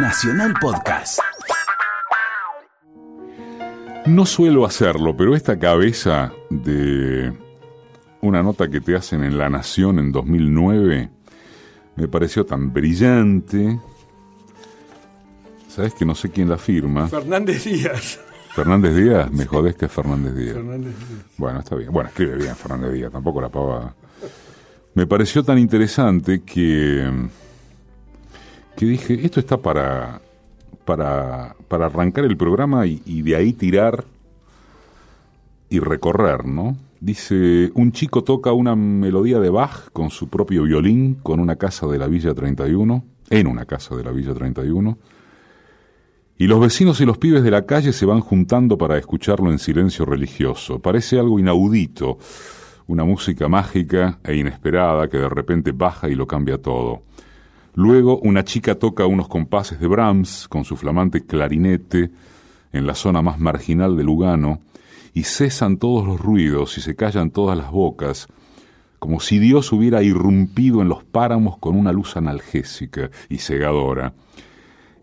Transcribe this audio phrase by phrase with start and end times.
[0.00, 1.18] Nacional Podcast.
[4.06, 7.32] No suelo hacerlo, pero esta cabeza de
[8.20, 11.10] una nota que te hacen en La Nación en 2009
[11.96, 13.80] me pareció tan brillante.
[15.68, 17.08] ¿Sabes que no sé quién la firma?
[17.08, 18.20] Fernández Díaz.
[18.54, 20.54] Fernández Díaz, me jodés que es Fernández Díaz.
[20.54, 21.24] Fernández Díaz.
[21.36, 21.90] Bueno, está bien.
[21.92, 23.94] Bueno, escribe bien Fernández Díaz, tampoco la pava.
[24.94, 27.28] Me pareció tan interesante que,
[28.78, 30.20] que dije, esto está para,
[30.84, 34.04] para, para arrancar el programa y, y de ahí tirar
[35.68, 36.76] y recorrer, ¿no?
[37.00, 41.88] Dice, un chico toca una melodía de Bach con su propio violín con una casa
[41.88, 44.96] de la Villa 31, en una casa de la Villa 31,
[46.36, 49.58] y los vecinos y los pibes de la calle se van juntando para escucharlo en
[49.58, 50.78] silencio religioso.
[50.78, 52.18] Parece algo inaudito,
[52.86, 57.02] una música mágica e inesperada que de repente baja y lo cambia todo.
[57.78, 62.10] Luego una chica toca unos compases de Brahms con su flamante clarinete
[62.72, 64.58] en la zona más marginal de Lugano
[65.14, 68.26] y cesan todos los ruidos y se callan todas las bocas,
[68.98, 74.12] como si Dios hubiera irrumpido en los páramos con una luz analgésica y cegadora.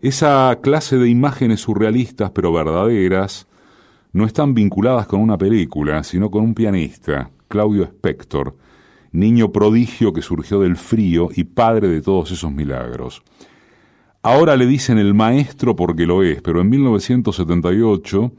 [0.02, 3.46] Esa clase de imágenes surrealistas pero verdaderas
[4.12, 8.54] no están vinculadas con una película, sino con un pianista, Claudio Spector,
[9.16, 13.22] niño prodigio que surgió del frío y padre de todos esos milagros.
[14.22, 18.32] Ahora le dicen el maestro porque lo es, pero en 1978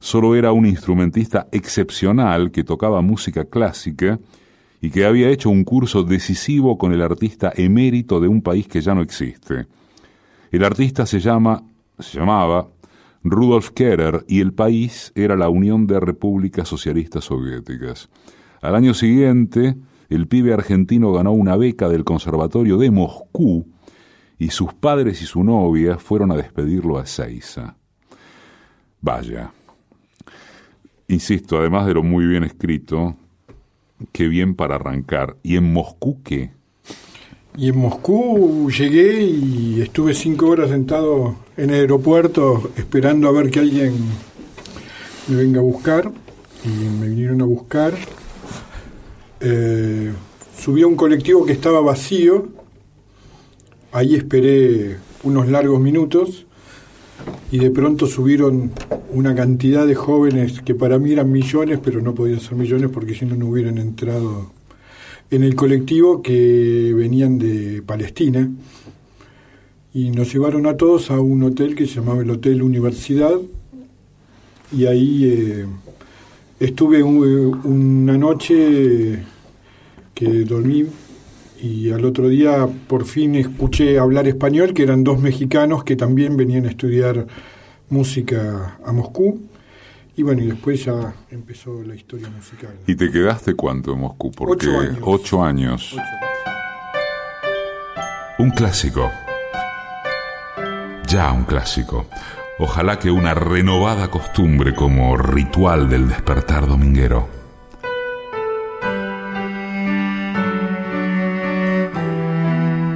[0.00, 4.18] solo era un instrumentista excepcional que tocaba música clásica
[4.80, 8.80] y que había hecho un curso decisivo con el artista emérito de un país que
[8.80, 9.66] ya no existe.
[10.50, 11.62] El artista se llama,
[11.98, 12.68] se llamaba
[13.24, 18.08] Rudolf Kerer y el país era la Unión de Repúblicas Socialistas Soviéticas.
[18.62, 19.76] Al año siguiente,
[20.08, 23.66] el pibe argentino ganó una beca del Conservatorio de Moscú
[24.38, 27.76] y sus padres y su novia fueron a despedirlo a Seiza.
[29.00, 29.52] Vaya.
[31.08, 33.16] Insisto, además de lo muy bien escrito,
[34.12, 35.36] qué bien para arrancar.
[35.42, 36.52] ¿Y en Moscú qué?
[37.56, 43.50] Y en Moscú llegué y estuve cinco horas sentado en el aeropuerto esperando a ver
[43.50, 43.94] que alguien
[45.26, 46.12] me venga a buscar.
[46.64, 47.94] Y me vinieron a buscar.
[49.40, 50.12] Eh,
[50.56, 52.48] subí a un colectivo que estaba vacío.
[53.92, 56.46] Ahí esperé unos largos minutos
[57.50, 58.72] y de pronto subieron
[59.10, 63.14] una cantidad de jóvenes que para mí eran millones, pero no podían ser millones porque
[63.14, 64.52] si no, no hubieran entrado
[65.30, 68.50] en el colectivo que venían de Palestina
[69.92, 73.36] y nos llevaron a todos a un hotel que se llamaba el Hotel Universidad
[74.70, 75.66] y ahí eh,
[76.60, 79.24] estuve un- una noche
[80.14, 80.86] que dormí
[81.60, 86.36] y al otro día por fin escuché hablar español, que eran dos mexicanos que también
[86.36, 87.26] venían a estudiar
[87.90, 89.40] música a Moscú.
[90.16, 92.72] Y bueno, y después ya empezó la historia musical.
[92.88, 94.32] ¿Y te quedaste cuánto en Moscú?
[94.32, 94.98] Porque Ocho años.
[95.02, 95.96] ocho años.
[98.40, 99.08] Un clásico.
[101.08, 102.06] Ya un clásico.
[102.60, 107.28] Ojalá que una renovada costumbre como ritual del despertar dominguero.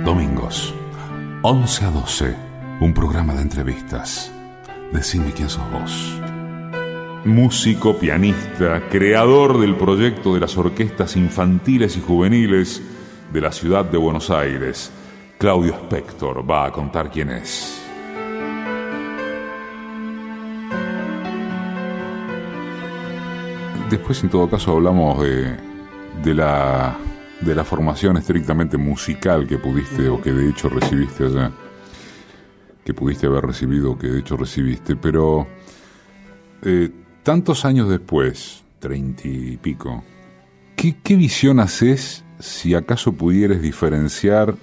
[0.05, 0.75] Domingos,
[1.43, 2.37] 11 a 12,
[2.81, 4.33] un programa de entrevistas.
[4.93, 6.21] Decime quién sos vos.
[7.25, 12.83] Músico, pianista, creador del proyecto de las orquestas infantiles y juveniles
[13.33, 14.91] de la ciudad de Buenos Aires,
[15.39, 17.81] Claudio Spector va a contar quién es.
[23.92, 25.54] Después, en todo caso, hablamos de,
[26.25, 26.97] de la,
[27.42, 31.53] de la formación estrictamente musical que pudiste o que de hecho recibiste allá.
[32.86, 35.47] Que pudiste haber recibido o que de hecho recibiste, pero
[36.62, 36.88] eh,
[37.22, 40.02] tantos años después, treinta y pico,
[40.75, 44.54] ¿qué, ¿qué visión haces si acaso pudieras diferenciar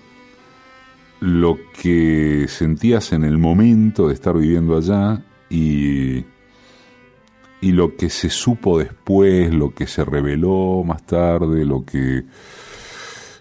[1.20, 6.26] lo que sentías en el momento de estar viviendo allá y,
[7.62, 12.24] y lo que se supo después, lo que se reveló más tarde, lo que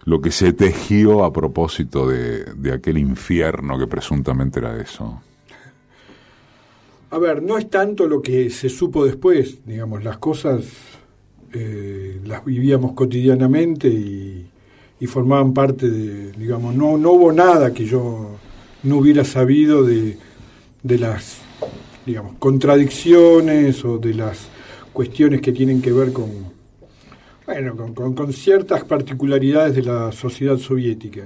[0.05, 5.21] lo que se tejió a propósito de, de aquel infierno que presuntamente era eso.
[7.11, 10.65] A ver, no es tanto lo que se supo después, digamos, las cosas
[11.53, 14.47] eh, las vivíamos cotidianamente y,
[15.07, 18.37] formaban parte de, digamos, no, no hubo nada que yo
[18.83, 20.19] no hubiera sabido de,
[20.83, 21.39] de las,
[22.09, 24.49] digamos, contradicciones o de las
[24.93, 26.31] cuestiones que tienen que ver con,
[27.47, 31.25] bueno, con, con- ciertas particularidades de la sociedad soviética.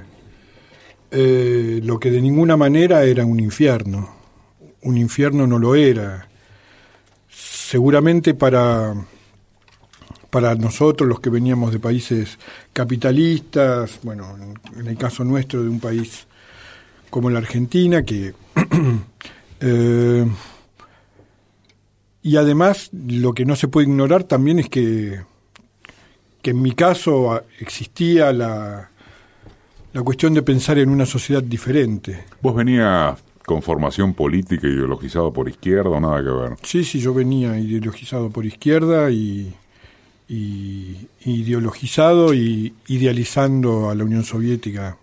[1.10, 4.10] eh, lo que de ninguna manera era un infierno.
[4.82, 6.28] Un infierno no lo era.
[7.28, 8.94] Seguramente para,
[10.30, 12.38] para nosotros, los que veníamos de países
[12.72, 14.36] capitalistas, bueno,
[14.78, 16.26] en el caso nuestro de un país
[17.10, 18.34] como la Argentina, que...
[19.64, 20.26] Eh,
[22.22, 25.22] y además, lo que no se puede ignorar también es que,
[26.40, 28.90] que en mi caso existía la,
[29.92, 32.24] la cuestión de pensar en una sociedad diferente.
[32.40, 36.58] ¿Vos venías con formación política ideologizado por izquierda o nada que ver?
[36.62, 39.52] Sí, sí, yo venía ideologizado por izquierda y,
[40.28, 44.96] y ideologizado y idealizando a la Unión Soviética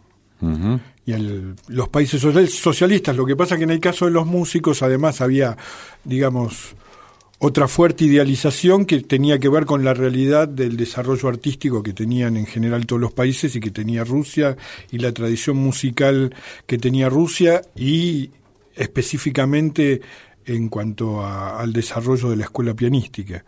[1.06, 1.20] y a
[1.68, 3.16] los países socialistas.
[3.16, 5.58] Lo que pasa que en el caso de los músicos además había,
[6.04, 6.76] digamos,
[7.40, 12.36] otra fuerte idealización que tenía que ver con la realidad del desarrollo artístico que tenían
[12.36, 14.58] en general todos los países y que tenía Rusia
[14.92, 16.36] y la tradición musical
[16.68, 18.30] que tenía Rusia y
[18.76, 20.02] específicamente
[20.46, 23.46] en cuanto al desarrollo de la escuela pianística.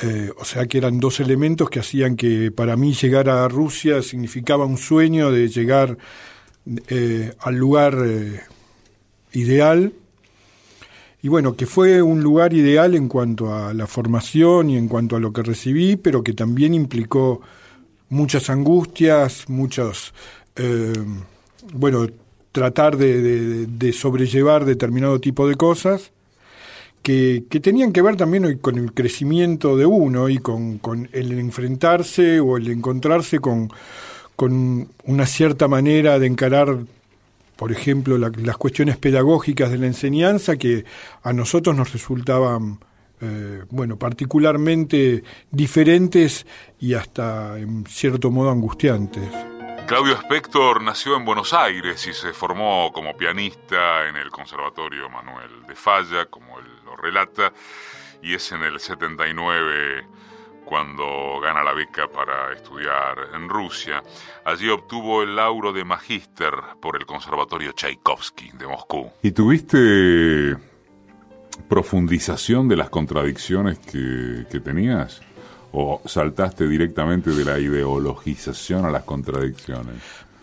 [0.00, 4.02] Eh, o sea que eran dos elementos que hacían que para mí llegar a Rusia
[4.02, 5.96] significaba un sueño de llegar
[6.88, 8.40] eh, al lugar eh,
[9.32, 9.92] ideal
[11.22, 15.16] y bueno, que fue un lugar ideal en cuanto a la formación y en cuanto
[15.16, 17.42] a lo que recibí, pero que también implicó
[18.08, 20.14] muchas angustias, muchos,
[20.56, 20.92] eh,
[21.74, 22.06] bueno,
[22.52, 26.10] tratar de, sobrellevar determinado tipo de cosas
[27.02, 31.38] que, que, tenían que ver también con el crecimiento de uno y con, con el
[31.38, 33.70] enfrentarse o el encontrarse con,
[34.36, 36.78] con una cierta manera de encarar
[37.60, 40.86] por ejemplo, las cuestiones pedagógicas de la enseñanza que
[41.22, 42.80] a nosotros nos resultaban,
[43.20, 46.46] eh, bueno, particularmente diferentes
[46.78, 49.28] y hasta en cierto modo angustiantes.
[49.86, 55.66] Claudio Spector nació en Buenos Aires y se formó como pianista en el Conservatorio Manuel
[55.68, 57.52] de Falla, como él lo relata,
[58.22, 60.06] y es en el 79
[60.70, 64.04] cuando gana la beca para estudiar en Rusia.
[64.44, 69.10] Allí obtuvo el lauro de magíster por el Conservatorio Tchaikovsky de Moscú.
[69.20, 70.56] ¿Y tuviste
[71.68, 75.20] profundización de las contradicciones que, que tenías?
[75.72, 79.96] ¿O saltaste directamente de la ideologización a las contradicciones?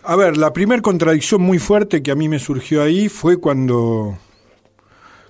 [0.03, 4.17] A ver, la primera contradicción muy fuerte que a mí me surgió ahí fue cuando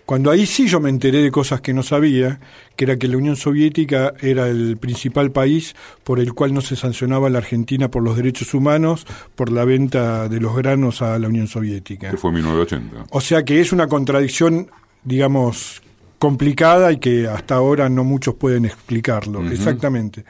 [0.07, 2.39] cuando ahí sí yo me enteré de cosas que no sabía,
[2.77, 5.75] que era que la Unión Soviética era el principal país
[6.05, 9.05] por el cual no se sancionaba la Argentina por los derechos humanos,
[9.35, 12.09] por la venta de los granos a la Unión Soviética.
[12.09, 13.07] Que fue en 1980.
[13.09, 14.71] O sea que es una contradicción,
[15.03, 15.81] digamos,
[16.19, 19.45] complicada y que hasta ahora no muchos pueden explicarlo.
[19.51, 20.23] Exactamente.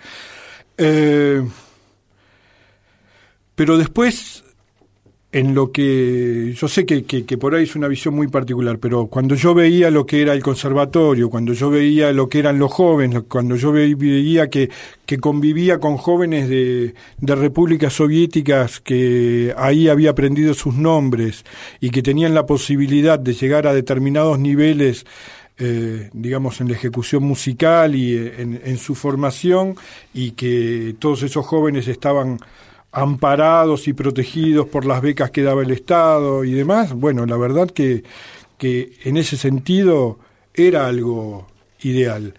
[0.75, 1.47] Eh,
[3.53, 4.43] pero después
[5.37, 9.05] en lo que yo sé que, que, por ahí es una visión muy particular, pero
[9.05, 12.73] cuando yo veía lo que era el conservatorio, cuando yo veía lo que eran los
[12.73, 14.71] jóvenes, cuando yo veía que,
[15.05, 21.45] que convivía con jóvenes de, de repúblicas soviéticas que ahí había aprendido sus nombres
[21.79, 25.05] y que tenían la posibilidad de llegar a determinados niveles
[25.59, 29.75] eh, digamos, en la ejecución musical y en, en, su formación,
[30.13, 32.37] y que todos esos jóvenes estaban
[32.91, 37.69] amparados y protegidos por las becas que daba el Estado y demás, bueno, la verdad
[37.69, 38.03] que,
[38.57, 40.19] que en ese sentido
[40.53, 41.47] era algo
[41.81, 42.33] ideal.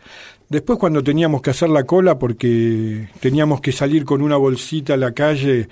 [0.49, 4.97] Después cuando teníamos que hacer la cola porque teníamos que salir con una bolsita a
[4.97, 5.69] la calle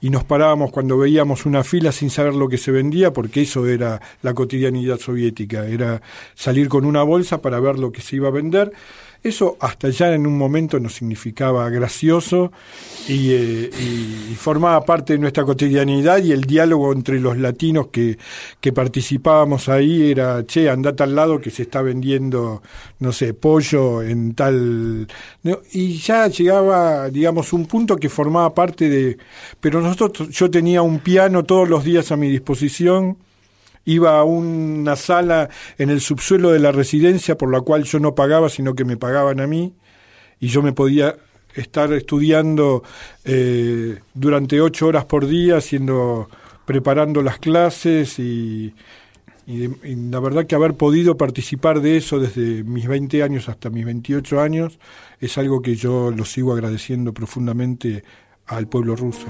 [0.00, 3.66] y nos parábamos cuando veíamos una fila sin saber lo que se vendía, porque eso
[3.66, 6.02] era la cotidianidad soviética, era
[6.34, 8.72] salir con una bolsa para ver lo que se iba a vender.
[9.24, 12.52] Eso hasta ya en un momento nos significaba gracioso
[13.08, 18.18] eh, y, formaba parte de nuestra cotidianidad y el diálogo entre los latinos que,
[18.60, 22.60] que participábamos ahí era, che, andate al lado que se está vendiendo,
[22.98, 25.08] no sé, pollo en tal...
[25.72, 29.16] Y ya llegaba, digamos, un punto que formaba parte de...
[29.58, 33.16] Pero nosotros, yo tenía un piano todos los días a mi disposición
[33.84, 35.48] iba a una sala
[35.78, 38.96] en el subsuelo de la residencia por la cual yo no pagaba, sino que me
[38.96, 39.74] pagaban a mí,
[40.40, 41.16] y yo me podía
[41.54, 42.82] estar estudiando
[43.24, 46.28] eh, durante ocho horas por día, haciendo,
[46.64, 48.74] preparando las clases y,
[49.46, 49.68] y,
[50.10, 54.40] la verdad que haber podido participar de eso desde mis 20 años hasta mis 28
[54.40, 54.78] años
[55.20, 58.02] es algo que yo lo sigo agradeciendo profundamente
[58.46, 59.26] al pueblo ruso.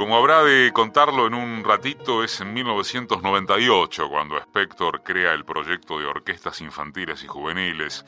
[0.00, 5.98] Como habrá de contarlo en un ratito, es en 1998 cuando Spector crea el proyecto
[5.98, 8.06] de orquestas infantiles y juveniles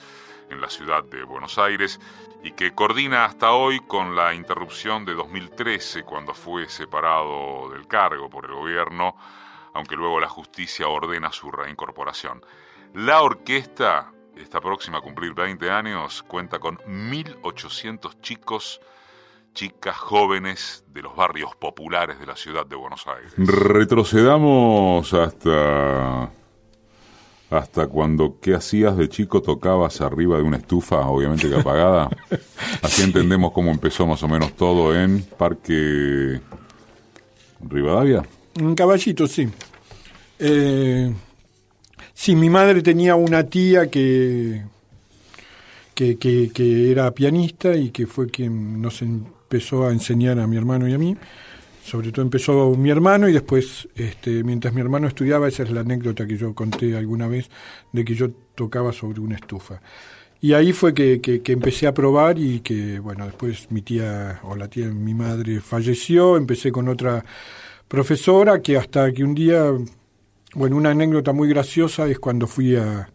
[0.49, 2.01] en la ciudad de Buenos Aires
[2.43, 8.31] y que coordina hasta hoy con la interrupción de 2013 cuando fue separado del cargo
[8.31, 9.15] por el gobierno,
[9.75, 12.43] aunque luego la justicia ordena su reincorporación.
[12.95, 18.81] La orquesta, está próxima a cumplir 20 años, cuenta con 1.800 chicos
[19.55, 23.33] chicas jóvenes de los barrios populares de la ciudad de Buenos Aires.
[23.37, 26.31] Retrocedamos hasta
[27.53, 32.09] hasta cuando qué hacías de chico tocabas arriba de una estufa, obviamente que apagada.
[32.83, 36.41] Así entendemos cómo empezó más o menos todo en Parque
[37.61, 38.23] Rivadavia.
[38.55, 39.49] En Caballito, sí.
[40.39, 41.13] Eh,
[42.15, 44.65] sí, mi madre tenía una tía que,
[45.95, 49.03] que, que, que, era pianista y que fue quien nos
[49.53, 51.15] empezó a enseñar a mi hermano y a mí.
[51.85, 55.81] Sobre todo empezó mi hermano y después, este, mientras mi hermano estudiaba, esa es la
[55.81, 57.51] anécdota que yo conté alguna vez,
[57.93, 59.83] de que yo tocaba sobre una estufa.
[60.41, 64.41] Y ahí fue que, que, que, empecé a probar y que, bueno, después mi tía
[64.45, 67.23] o la tía de mi madre falleció, empecé con otra
[67.87, 69.71] profesora que hasta que un día,
[70.55, 73.11] bueno, una anécdota muy graciosa es cuando fui a,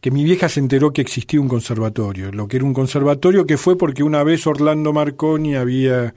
[0.00, 3.56] que mi vieja se enteró que existía un conservatorio, lo que era un conservatorio que
[3.56, 6.14] fue porque una vez Orlando Marconi había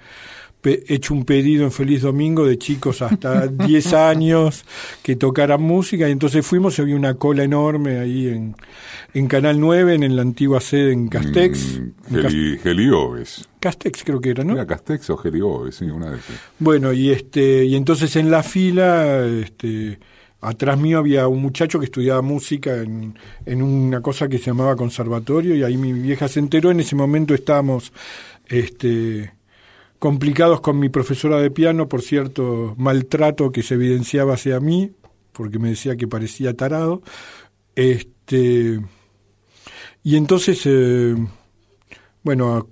[0.63, 4.63] hecho un pedido en Feliz Domingo de chicos hasta 10 años
[5.01, 8.55] que tocaran música y entonces fuimos y había una cola enorme ahí en,
[9.13, 11.81] en Canal 9, en la antigua sede en Castex.
[12.09, 13.49] Mm, Gelioves.
[13.59, 14.53] Castex creo que era, ¿no?
[14.53, 16.35] Era Castex o Gelioves, sí, una de esas.
[16.59, 19.25] Bueno, y, este, y entonces en la fila...
[19.25, 19.99] Este,
[20.41, 24.75] atrás mío había un muchacho que estudiaba música en, en, una cosa que se llamaba
[24.75, 26.71] conservatorio y ahí mi vieja se enteró.
[26.71, 27.93] En ese momento estábamos
[28.47, 29.33] este,
[29.99, 34.91] complicados con mi profesora de piano por cierto maltrato que se evidenciaba hacia mí,
[35.31, 37.01] porque me decía que parecía tarado.
[37.75, 38.81] Este,
[40.03, 41.15] y entonces, eh,
[42.23, 42.67] bueno,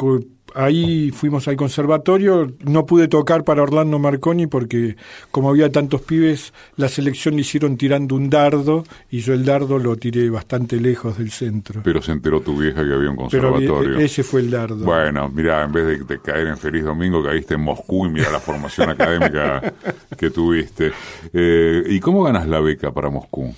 [0.55, 4.95] ahí fuimos al conservatorio, no pude tocar para Orlando Marconi porque
[5.31, 9.79] como había tantos pibes, la selección le hicieron tirando un dardo y yo el dardo
[9.79, 11.81] lo tiré bastante lejos del centro.
[11.83, 13.95] Pero se enteró tu vieja que había un conservatorio.
[13.95, 14.85] Pero ese fue el dardo.
[14.85, 18.39] Bueno, mira, en vez de, caer en Feliz Domingo, caíste en Moscú y mira la
[18.39, 19.73] formación académica
[20.17, 20.91] que tuviste.
[21.33, 23.53] Eh, ¿Y cómo ganas la beca para Moscú?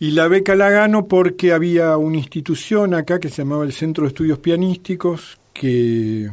[0.00, 4.04] Y la beca la gano porque había una institución acá que se llamaba el Centro
[4.04, 6.30] de Estudios Pianísticos, que,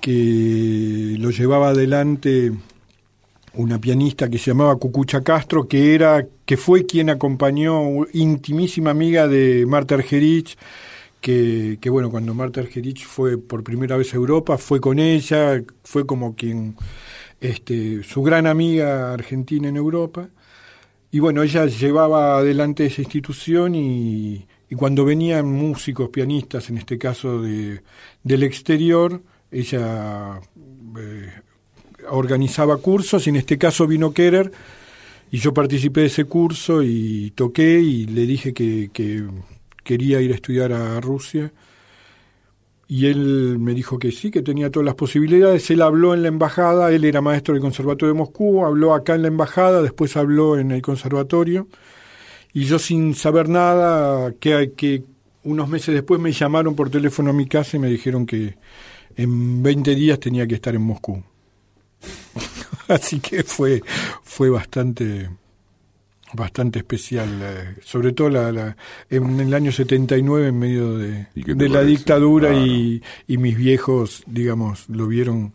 [0.00, 2.52] que lo llevaba adelante
[3.54, 9.26] una pianista que se llamaba Cucucha Castro, que era, que fue quien acompañó, intimísima amiga
[9.26, 10.56] de Marta Argerich,
[11.20, 15.62] que, que bueno, cuando Marta Argerich fue por primera vez a Europa, fue con ella,
[15.82, 16.76] fue como quien,
[17.40, 20.28] este, su gran amiga argentina en Europa.
[21.10, 26.98] Y bueno, ella llevaba adelante esa institución y, y cuando venían músicos, pianistas, en este
[26.98, 27.82] caso de,
[28.22, 30.40] del exterior, ella
[30.98, 31.32] eh,
[32.10, 34.52] organizaba cursos, y en este caso vino Kerer,
[35.30, 39.26] y yo participé de ese curso y toqué y le dije que, que
[39.84, 41.52] quería ir a estudiar a Rusia.
[42.90, 45.70] Y él me dijo que sí, que tenía todas las posibilidades.
[45.70, 49.22] Él habló en la embajada, él era maestro del Conservatorio de Moscú, habló acá en
[49.22, 51.68] la embajada, después habló en el conservatorio
[52.52, 55.04] y yo sin saber nada, que, que
[55.44, 58.56] unos meses después me llamaron por teléfono a mi casa y me dijeron que
[59.16, 61.22] en 20 días tenía que estar en Moscú.
[62.88, 63.82] Así que fue,
[64.22, 65.28] fue bastante
[66.32, 68.76] bastante especial, eh, sobre todo la, la,
[69.08, 74.88] en el año 79 en medio de, de la dictadura y, y mis viejos, digamos,
[74.88, 75.52] lo vieron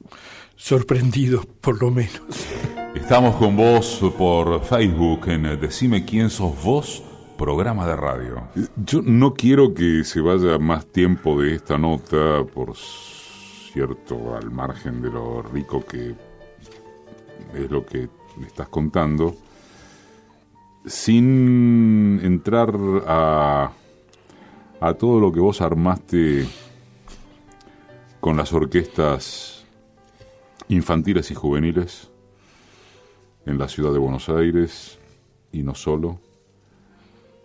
[0.55, 2.21] sorprendidos por lo menos.
[2.95, 7.03] Estamos con vos por Facebook en Decime quién sos vos,
[7.37, 8.47] programa de radio.
[8.75, 15.01] Yo no quiero que se vaya más tiempo de esta nota, por cierto, al margen
[15.01, 16.15] de lo rico que
[17.55, 18.09] es lo que
[18.45, 19.35] estás contando,
[20.85, 22.73] sin entrar
[23.07, 23.71] a,
[24.79, 26.47] a todo lo que vos armaste
[28.19, 29.65] con las orquestas
[30.69, 32.12] infantiles y juveniles
[33.45, 34.99] en la ciudad de Buenos Aires
[35.51, 36.19] y no solo,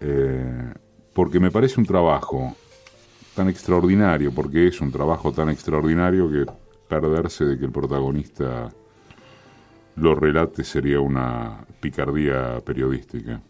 [0.00, 0.72] eh,
[1.12, 2.54] porque me parece un trabajo
[3.34, 6.46] tan extraordinario, porque es un trabajo tan extraordinario que
[6.88, 8.68] perderse de que el protagonista
[9.96, 13.40] lo relate sería una picardía periodística.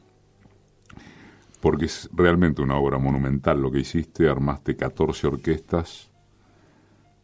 [1.61, 6.11] Porque es realmente una obra monumental lo que hiciste, armaste 14 orquestas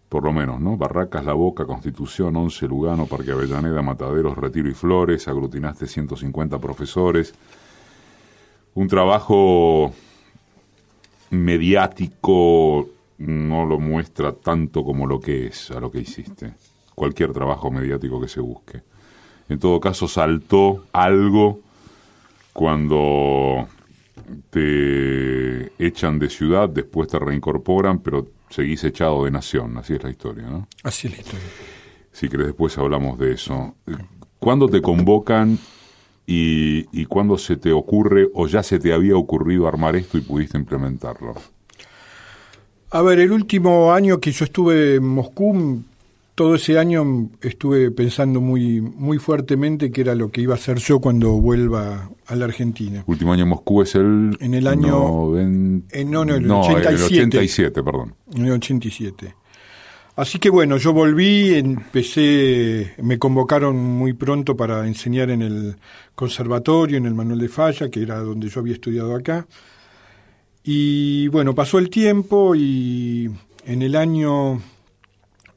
[0.08, 0.76] por lo menos, ¿no?
[0.76, 7.34] Barracas, La Boca, Constitución, Once, Lugano, Parque Avellaneda, Mataderos, Retiro y Flores, aglutinaste 150 profesores.
[8.74, 9.92] Un trabajo
[11.30, 16.54] mediático no lo muestra tanto como lo que es a lo que hiciste.
[16.94, 18.82] Cualquier trabajo mediático que se busque.
[19.48, 21.60] En todo caso, saltó algo
[22.52, 23.68] cuando
[24.50, 29.76] te echan de ciudad, después te reincorporan, pero seguís echado de nación.
[29.78, 30.68] Así es la historia, ¿no?
[30.82, 31.46] Así es la historia.
[32.12, 33.74] Si querés, después hablamos de eso.
[34.38, 35.58] ¿Cuándo te convocan
[36.26, 40.20] y, y cuándo se te ocurre o ya se te había ocurrido armar esto y
[40.20, 41.34] pudiste implementarlo?
[42.90, 45.82] A ver, el último año que yo estuve en Moscú,
[46.34, 50.78] todo ese año estuve pensando muy, muy fuertemente qué era lo que iba a hacer
[50.78, 53.04] yo cuando vuelva a la Argentina.
[53.06, 54.36] Último año en Moscú es el...
[54.40, 55.38] En el año...
[55.38, 56.88] Eh, no, no, el no, 87.
[56.88, 58.14] el 87, perdón.
[58.34, 59.34] En el 87.
[60.16, 65.76] Así que bueno, yo volví, empecé, me convocaron muy pronto para enseñar en el
[66.14, 69.46] conservatorio, en el Manuel de Falla, que era donde yo había estudiado acá.
[70.62, 73.28] Y bueno, pasó el tiempo y
[73.66, 74.60] en el año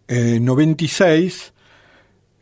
[0.08, 1.54] eh, 96,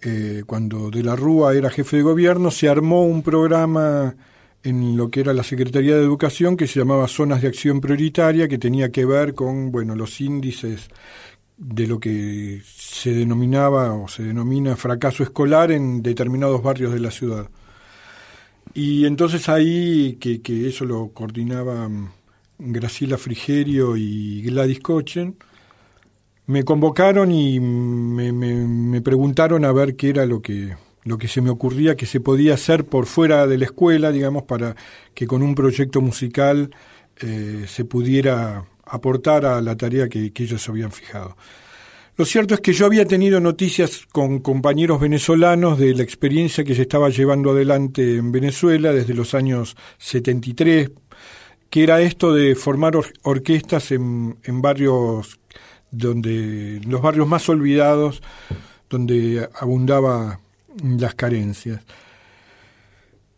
[0.01, 4.15] eh, cuando De la Rúa era jefe de gobierno, se armó un programa
[4.63, 8.47] en lo que era la Secretaría de Educación que se llamaba Zonas de Acción Prioritaria,
[8.47, 10.89] que tenía que ver con bueno, los índices
[11.57, 17.11] de lo que se denominaba o se denomina fracaso escolar en determinados barrios de la
[17.11, 17.49] ciudad.
[18.73, 21.89] Y entonces ahí, que, que eso lo coordinaba
[22.57, 25.37] Graciela Frigerio y Gladys Cochen,
[26.47, 31.27] me convocaron y me, me, me, preguntaron a ver qué era lo que, lo que
[31.27, 34.75] se me ocurría que se podía hacer por fuera de la escuela, digamos, para
[35.13, 36.71] que con un proyecto musical
[37.21, 41.35] eh, se pudiera aportar a la tarea que, que ellos habían fijado.
[42.17, 46.73] Lo cierto es que yo había tenido noticias con compañeros venezolanos de la experiencia que
[46.73, 50.91] se estaba llevando adelante en Venezuela desde los años 73,
[51.69, 55.39] que era esto de formar or orquestas en, en, barrios
[55.97, 58.21] donde los barrios más olvidados
[58.89, 60.39] donde abundaba
[60.83, 61.81] las carencias.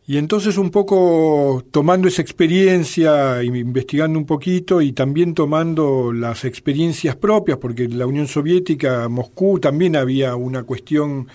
[0.10, 7.18] Y entonces un poco tomando esa experiencia, investigando un poquito y también tomando las experiencias
[7.18, 11.28] propias, porque la Unión Soviética, Moscú, también había una cuestión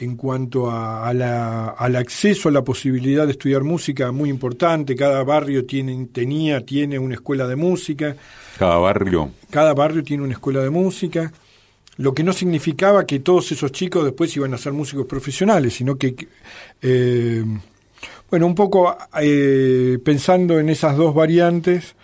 [0.00, 4.96] en cuanto a, a la, al acceso a la posibilidad de estudiar música muy importante.
[4.96, 8.16] Cada barrio tiene, tenía, tiene una escuela de música.
[8.58, 9.30] Cada barrio.
[9.50, 11.30] Cada barrio tiene una escuela de música.
[11.98, 15.96] Lo que no significaba que todos esos chicos después iban a ser músicos profesionales, sino
[15.96, 16.16] que,
[16.80, 17.44] eh,
[18.30, 21.94] bueno, un poco eh, pensando en esas dos variantes,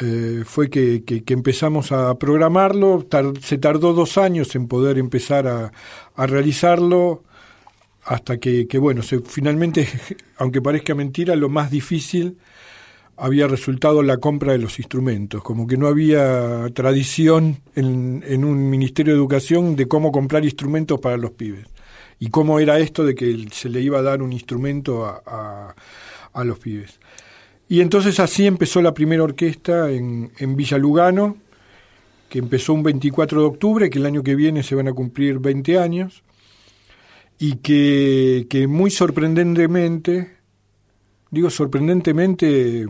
[0.00, 3.04] eh, fue que, que, que, empezamos a programarlo.
[3.08, 5.72] Tar se tardó dos años en poder empezar a,
[6.16, 7.22] a realizarlo
[8.08, 9.86] hasta que, que bueno, se, finalmente,
[10.38, 12.38] aunque parezca mentira, lo más difícil
[13.18, 18.70] había resultado la compra de los instrumentos, como que no había tradición en, en, un
[18.70, 21.66] Ministerio de Educación de cómo comprar instrumentos para los pibes.
[22.20, 25.74] Y cómo era esto de que se le iba a dar un instrumento a,
[26.32, 26.98] a, los pibes.
[27.68, 31.36] Y entonces así empezó la primera orquesta en, en Villa Lugano,
[32.28, 35.38] que empezó un 24 de octubre, que el año que viene se van a cumplir
[35.40, 36.22] 20 años
[37.38, 40.38] y que, que muy sorprendentemente,
[41.30, 42.86] digo sorprendentemente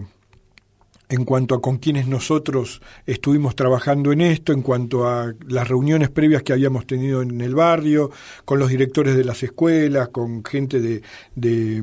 [1.11, 6.11] en cuanto a con quienes nosotros estuvimos trabajando en esto, en cuanto a las reuniones
[6.11, 8.11] previas que habíamos tenido en el barrio,
[8.45, 11.03] con los directores de las escuelas, con gente de,
[11.35, 11.83] de,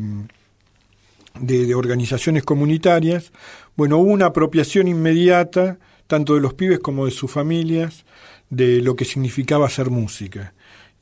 [1.39, 3.31] de, de organizaciones comunitarias,
[3.75, 8.05] bueno, hubo una apropiación inmediata, tanto de los pibes como de sus familias,
[8.49, 10.53] de lo que significaba hacer música.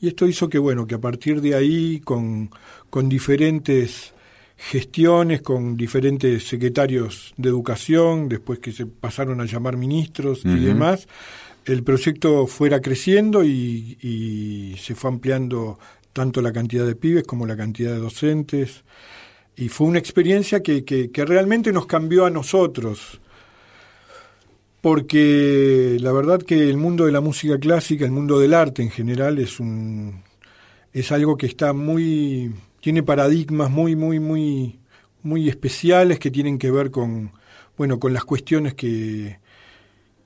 [0.03, 2.49] Y esto hizo que, bueno, que a partir de ahí, con,
[2.89, 4.13] con diferentes
[4.57, 10.57] gestiones, con diferentes secretarios de educación, después que se pasaron a llamar ministros uh -huh.
[10.57, 11.07] y demás,
[11.63, 15.79] el proyecto fuera creciendo y, y, se fue ampliando
[16.11, 18.83] tanto la cantidad de pibes como la cantidad de docentes.
[19.55, 23.21] Y fue una experiencia que, que, que realmente nos cambió a nosotros
[24.83, 28.89] porque la verdad que el mundo de la música clásica, el mundo del arte en
[28.89, 30.23] general es un
[30.91, 34.79] es algo que está muy tiene paradigmas muy muy muy
[35.21, 37.31] muy especiales que tienen que ver con
[37.77, 39.39] bueno con las cuestiones que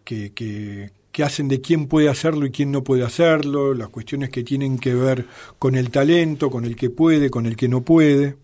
[0.03, 4.31] que, que que hacen de quién puede hacerlo y quién no puede hacerlo, las cuestiones
[4.31, 5.25] que tienen que ver
[5.59, 8.37] con el talento, con el que puede, con el que no puede.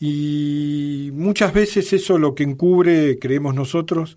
[0.00, 4.16] Y muchas veces eso lo que encubre, creemos nosotros,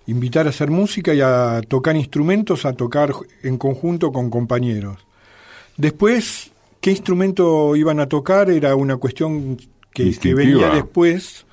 [0.06, 3.12] Invitar a hacer música y a tocar instrumentos, a tocar
[3.42, 5.08] en conjunto con compañeros.
[5.76, 9.58] Después, qué instrumento iban a tocar era una cuestión
[9.92, 11.48] que, que venía después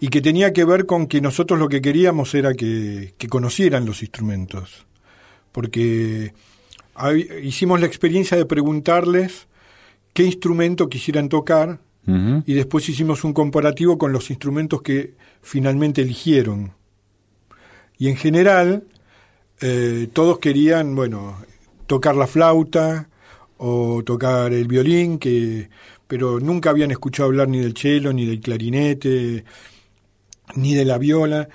[0.00, 4.00] y que tenía que ver con que nosotros lo que queríamos era que, conocieran los
[4.00, 4.86] instrumentos,
[5.52, 6.32] porque
[7.42, 9.48] hicimos la experiencia de preguntarles
[10.14, 16.72] qué instrumento quisieran tocar y después hicimos un comparativo con los instrumentos que finalmente eligieron.
[17.98, 18.84] Y en general,
[19.60, 21.36] eh, todos querían, bueno,
[21.86, 23.08] tocar la flauta
[23.58, 25.68] o tocar el violín, que,
[26.06, 29.44] pero nunca habían escuchado hablar ni del cello, ni del clarinete,
[30.54, 31.48] ni de la viola.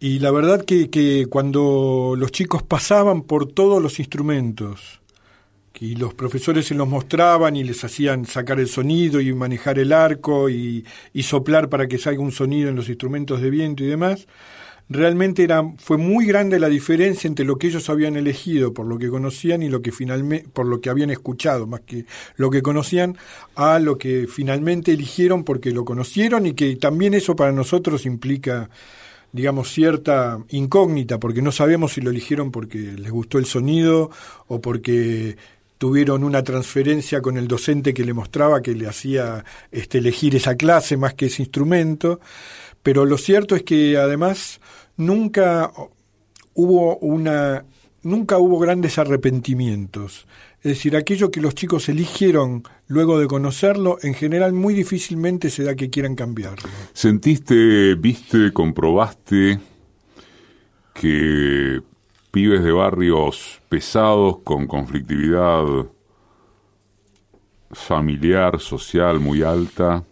[0.00, 5.00] Y la verdad que, que cuando los chicos pasaban por todos los instrumentos,
[5.80, 9.92] y los profesores se los mostraban y les hacían sacar el sonido y manejar el
[9.92, 10.84] arco y,
[11.22, 14.26] soplar para que salga un sonido en los instrumentos de viento y demás,
[14.88, 18.98] realmente era, fue muy grande la diferencia entre lo que ellos habían elegido por lo
[18.98, 22.04] que conocían y lo que finalmente, por lo que habían escuchado, más que
[22.36, 23.16] lo que conocían,
[23.56, 28.70] a lo que finalmente eligieron porque lo conocieron y que también eso para nosotros implica
[29.32, 34.12] digamos, cierta incógnita, porque no sabemos si lo eligieron porque les gustó el sonido
[34.46, 35.36] o porque
[35.78, 40.56] tuvieron una transferencia con el docente que le mostraba que le hacía este, elegir esa
[40.56, 42.20] clase más que ese instrumento.
[42.82, 44.60] Pero lo cierto es que además
[44.96, 45.72] nunca
[46.54, 47.64] hubo una
[48.02, 50.26] nunca hubo grandes arrepentimientos.
[50.58, 55.64] Es decir, aquello que los chicos eligieron luego de conocerlo, en general muy difícilmente se
[55.64, 56.68] da que quieran cambiarlo.
[56.92, 59.58] ¿Sentiste, viste, comprobaste
[60.94, 61.82] que
[62.34, 65.64] pibes de barrios pesados con conflictividad
[67.70, 70.02] familiar, social muy alta,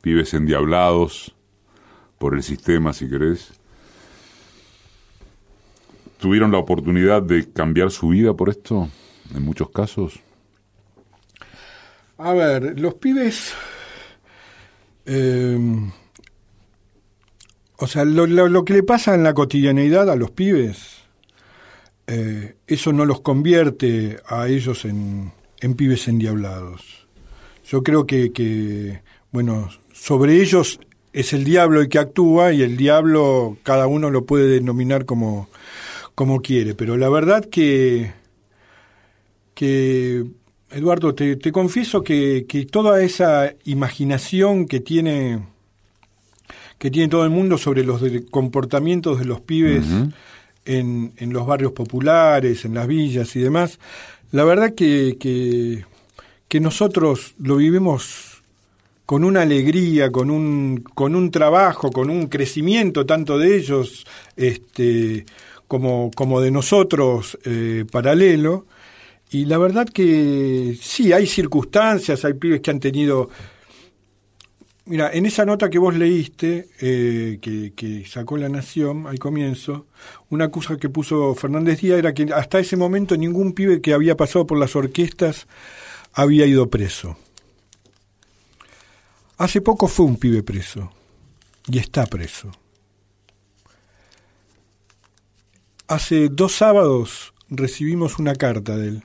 [0.00, 1.32] pibes endiablados
[2.18, 3.52] por el sistema, si querés,
[6.18, 8.88] tuvieron la oportunidad de cambiar su vida por esto,
[9.32, 10.18] en muchos casos?
[12.18, 13.54] A ver, los pibes...
[15.06, 15.92] Eh,
[17.76, 20.93] o sea, lo, que le pasa en la cotidianeidad a los pibes,
[22.06, 27.06] eh, eso no los convierte a ellos en, en pibes endiablados.
[27.66, 29.00] Yo creo que, que,
[29.32, 30.80] bueno, sobre ellos
[31.12, 35.48] es el diablo el que actúa y el diablo cada uno lo puede denominar como,
[36.14, 36.74] como quiere.
[36.74, 38.12] Pero la verdad que,
[39.54, 40.24] que
[40.70, 45.40] Eduardo, te, te confieso que, que, toda esa imaginación que tiene,
[46.78, 49.86] que tiene todo el mundo sobre los comportamientos de los pibes
[50.64, 53.78] en, en, los barrios populares, en las villas y demás,
[54.32, 58.42] la verdad que, que, nosotros lo vivimos
[59.06, 65.26] con una alegría, con un, con un trabajo, con un crecimiento tanto de ellos, este,
[65.66, 68.66] como, como de nosotros eh, paralelo.
[69.30, 73.30] Y la verdad que sí, hay circunstancias, hay pibes que han tenido...
[74.86, 79.86] Mira, en esa nota que vos leíste, eh, que, sacó La Nación al comienzo,
[80.28, 84.14] una cosa que puso Fernández Díaz era que hasta ese momento ningún pibe que había
[84.14, 85.46] pasado por las orquestas
[86.12, 87.16] había ido preso.
[89.38, 90.92] Hace poco fue un pibe preso
[91.66, 92.52] y está preso.
[95.88, 99.02] Hace dos sábados recibimos una carta de él,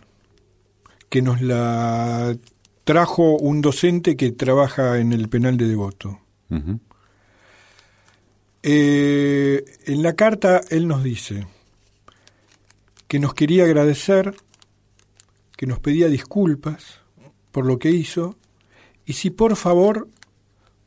[1.08, 2.36] que nos la
[2.90, 6.22] trajo un docente que trabaja en el penal de Devoto.
[8.64, 11.46] Eh, en la carta él nos dice
[13.08, 14.34] que nos quería agradecer,
[15.56, 17.02] que nos pedía disculpas
[17.52, 18.36] por lo que hizo
[19.06, 20.08] y si por favor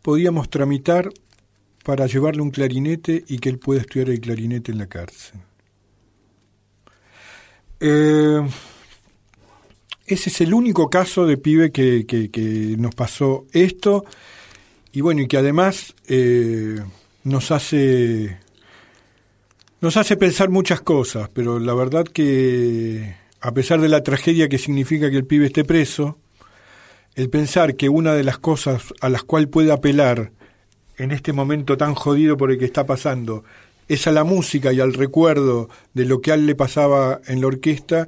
[0.02, 1.08] podíamos tramitar
[1.84, 5.40] para llevarle un clarinete y que él pueda estudiar el clarinete en la cárcel.
[7.78, 8.42] Eh,
[10.12, 14.04] ese es el único caso de pibe que, nos pasó esto.
[14.92, 16.80] Y bueno, y que además eh,
[17.24, 18.38] nos hace
[19.80, 24.58] nos hace pensar muchas cosas, pero la verdad que a pesar de la tragedia que
[24.58, 26.18] significa que el pibe esté preso,
[27.16, 30.30] el pensar que una de las cosas a las cuales puede apelar
[30.98, 33.42] en este momento tan jodido por el que está pasando
[33.88, 37.40] es a la música y al recuerdo de lo que a él le pasaba en
[37.40, 38.06] la orquesta,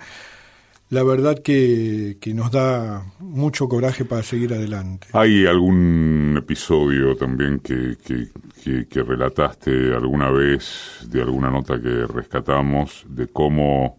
[0.95, 5.09] la verdad que, nos da mucho coraje para seguir adelante.
[5.13, 13.27] ¿Hay algún episodio también que, que, relataste alguna vez, de alguna nota que rescatamos, de
[13.27, 13.99] cómo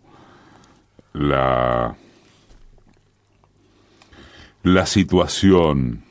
[1.12, 1.98] la,
[4.64, 6.02] la situación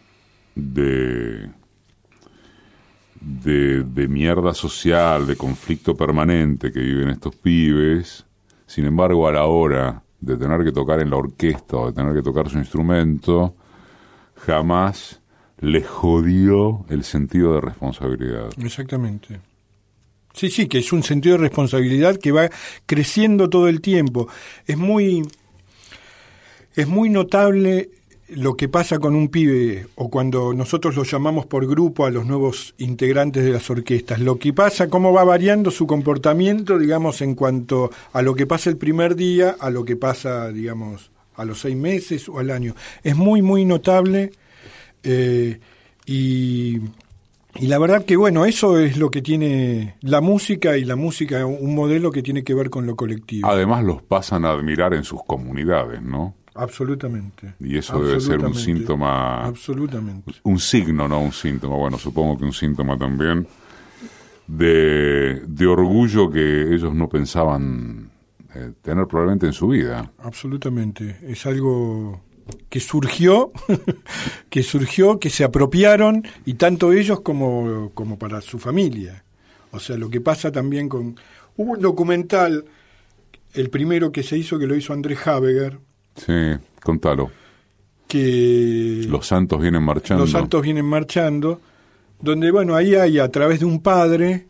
[0.54, 1.48] de,
[3.22, 8.26] de, de mierda social, de conflicto permanente que viven estos pibes,
[8.66, 12.14] sin embargo a la hora de tener que tocar en la orquesta o de tener
[12.14, 13.54] que tocar su instrumento,
[14.36, 15.20] jamás
[15.60, 18.50] le jodió el sentido de responsabilidad.
[18.58, 19.40] Exactamente.
[20.32, 22.50] Sí, sí, que es un sentido de responsabilidad que va
[22.86, 24.28] creciendo todo el tiempo.
[24.66, 25.22] Es muy
[26.74, 27.90] es muy notable
[28.28, 32.24] lo que pasa con un pibe o cuando nosotros lo llamamos por grupo a los
[32.26, 37.34] nuevos integrantes de las orquestas, lo que pasa, cómo va variando su comportamiento, digamos, en
[37.34, 41.60] cuanto a lo que pasa el primer día, a lo que pasa, digamos, a los
[41.60, 42.74] seis meses o al año.
[43.02, 44.32] Es muy, muy notable
[45.02, 45.60] eh,
[46.06, 46.80] y,
[47.56, 51.44] y la verdad que, bueno, eso es lo que tiene la música y la música,
[51.44, 53.48] un modelo que tiene que ver con lo colectivo.
[53.48, 56.34] Además los pasan a admirar en sus comunidades, ¿no?
[56.54, 57.54] Absolutamente.
[57.60, 59.44] Y eso debe ser un síntoma.
[59.44, 60.34] Absolutamente.
[60.44, 61.76] Un signo, no un síntoma.
[61.76, 63.46] Bueno, supongo que un síntoma también
[64.46, 68.10] de, de orgullo que ellos no pensaban
[68.54, 70.12] eh, tener probablemente en su vida.
[70.18, 71.18] Absolutamente.
[71.26, 72.20] Es algo
[72.68, 73.52] que surgió,
[74.48, 79.24] que surgió, que se apropiaron, y tanto ellos como, como para su familia.
[79.72, 81.16] O sea, lo que pasa también con...
[81.56, 82.64] Hubo un documental,
[83.54, 85.78] el primero que se hizo, que lo hizo Andrés Habeger,
[86.16, 86.32] Sí,
[86.82, 87.30] contalo.
[88.08, 90.22] Que los santos vienen marchando.
[90.24, 91.60] Los santos vienen marchando,
[92.20, 94.46] donde, bueno, ahí hay a través de un padre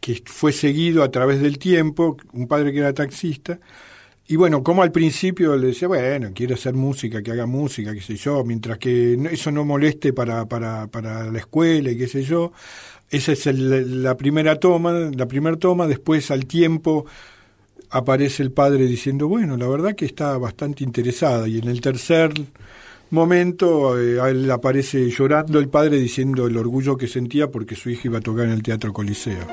[0.00, 3.58] que fue seguido a través del tiempo, un padre que era taxista,
[4.30, 8.02] y bueno, como al principio le decía, bueno, quiere hacer música, que haga música, qué
[8.02, 12.22] sé yo, mientras que eso no moleste para, para, para la escuela y qué sé
[12.22, 12.52] yo.
[13.08, 17.06] Esa es la primera toma, la primera toma, después al tiempo
[17.90, 21.48] aparece el padre diciendo, bueno, la verdad que está bastante interesada.
[21.48, 22.32] Y en el tercer
[23.10, 28.02] momento eh, él aparece llorando el padre diciendo el orgullo que sentía porque su hija
[28.04, 29.46] iba a tocar en el Teatro Coliseo.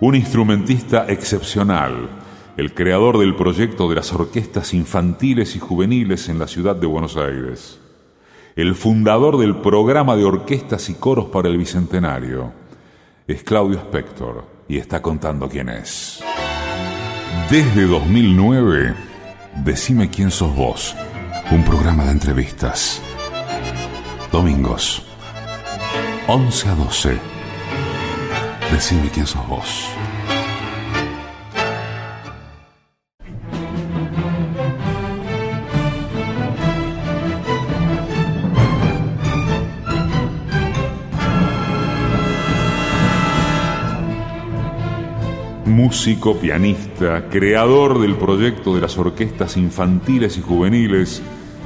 [0.00, 2.08] Un instrumentista excepcional,
[2.56, 7.16] el creador del proyecto de las orquestas infantiles y juveniles en la ciudad de Buenos
[7.16, 7.78] Aires.
[8.54, 12.52] El fundador del programa de orquestas y coros para el Bicentenario.
[13.26, 16.22] Es Claudio Spector y está contando quién es.
[17.50, 18.94] Desde 2009,
[19.56, 20.96] Decime quién sos vos,
[21.52, 23.00] un programa de entrevistas.
[24.32, 25.04] Domingos,
[26.26, 27.18] 11 a 12.
[28.72, 29.86] Decime quién sos vos.
[45.82, 51.20] Músico, pianista, creador del proyecto de las orquestas infantiles y juveniles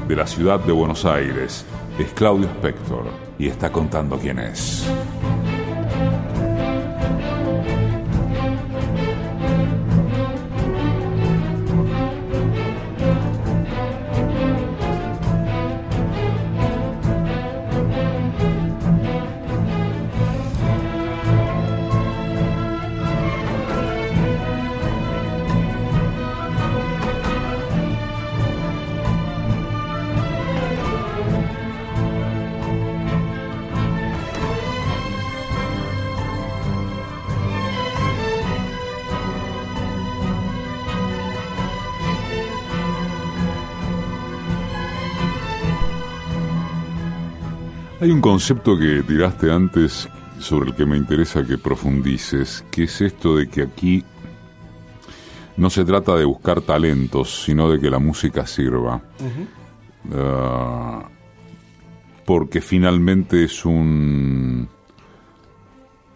[0.09, 1.67] de la ciudad de Buenos Aires.
[1.99, 3.05] Es Claudio Spector
[3.39, 4.87] y está contando quién es.
[48.27, 50.09] Concepto que tiraste antes
[50.41, 54.05] sobre el que me interesa que profundices, que es esto de que aquí
[55.57, 59.01] no se trata de buscar talentos, sino de que la música sirva.
[60.13, 61.09] Ah,
[62.25, 64.69] porque finalmente es un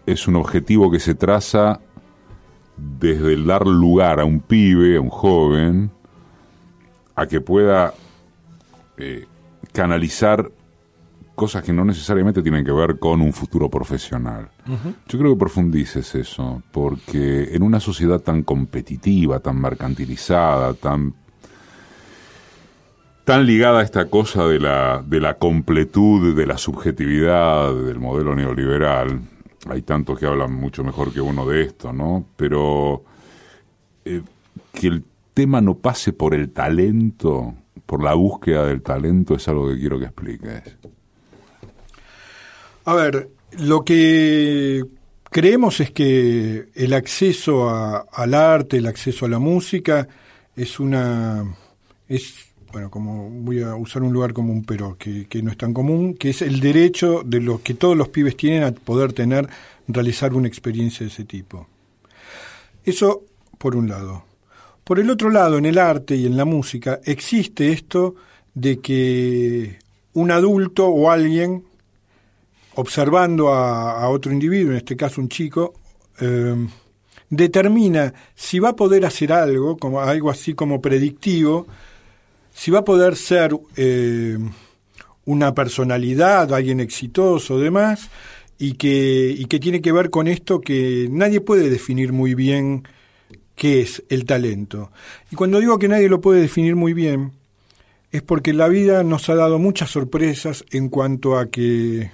[0.05, 1.79] es un objetivo que se traza
[2.75, 5.91] desde el dar lugar a un pibe, a un joven,
[7.15, 7.93] a que pueda
[8.97, 9.27] eh,
[9.71, 10.51] canalizar
[11.35, 14.49] cosas que no necesariamente tienen que ver con un futuro profesional.
[15.07, 21.15] Yo creo que profundices eso, porque en una sociedad tan competitiva, tan mercantilizada, tan
[23.23, 28.35] tan ligada a esta cosa de la, de la completud, de la subjetividad del modelo
[28.35, 29.21] neoliberal,
[29.69, 32.25] hay tantos que hablan mucho mejor que uno de esto, ¿no?
[32.35, 33.03] Pero
[34.05, 34.21] eh,
[34.73, 37.53] que el tema no pase por el talento,
[37.85, 40.77] por la búsqueda del talento, es algo que quiero que expliques.
[42.85, 44.83] A ver, lo que
[45.23, 50.07] creemos es que el acceso al arte, el acceso a la música,
[50.55, 51.43] es una.
[52.07, 55.73] es bueno, como voy a usar un lugar común, pero que, que, no es tan
[55.73, 59.49] común, que es el derecho de lo que todos los pibes tienen a poder tener,
[59.89, 61.67] realizar una experiencia de ese tipo.
[62.85, 63.23] Eso
[63.57, 64.23] por un lado.
[64.83, 68.15] Por el otro lado, en el arte y en la música, existe esto
[68.53, 69.79] de que
[70.13, 71.63] un adulto o alguien,
[72.81, 75.73] observando a, otro individuo, en este caso un chico,
[76.19, 76.55] eh,
[77.29, 81.67] determina si va a poder hacer algo, como algo así como predictivo,
[82.53, 84.37] si va a poder ser eh,
[85.25, 88.09] una personalidad, alguien exitoso, demás,
[88.59, 92.83] y que, y que tiene que ver con esto que nadie puede definir muy bien
[93.55, 94.91] qué es el talento.
[95.31, 97.31] Y cuando digo que nadie lo puede definir muy bien,
[98.11, 102.11] es porque la vida nos ha dado muchas sorpresas en cuanto a que,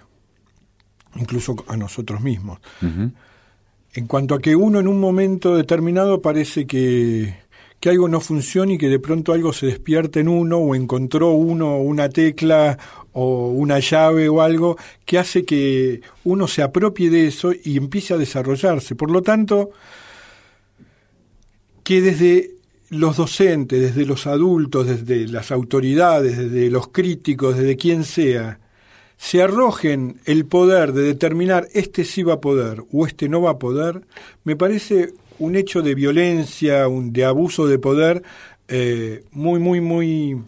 [1.16, 7.36] incluso a nosotros mismos, en cuanto a que uno en un momento determinado parece que,
[7.80, 11.32] que algo no funciona y que de pronto algo se despierta en uno o encontró
[11.32, 12.78] uno una tecla
[13.14, 18.14] o una llave o algo que hace que uno se apropie de eso y empiece
[18.14, 18.96] a desarrollarse.
[18.96, 19.72] Por lo tanto,
[21.84, 22.52] que desde
[22.90, 28.60] los docentes, desde los adultos, desde las autoridades, desde los críticos, desde quien sea,
[29.18, 33.52] se arrojen el poder de determinar este sí va a poder o este no va
[33.52, 34.02] a poder,
[34.44, 38.24] me parece un hecho de violencia, un, de abuso de poder
[38.68, 40.42] eh, muy, muy, muy,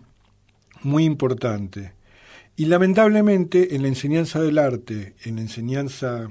[0.84, 1.94] muy importante.
[2.56, 6.30] Y lamentablemente en la enseñanza del arte, en la enseñanza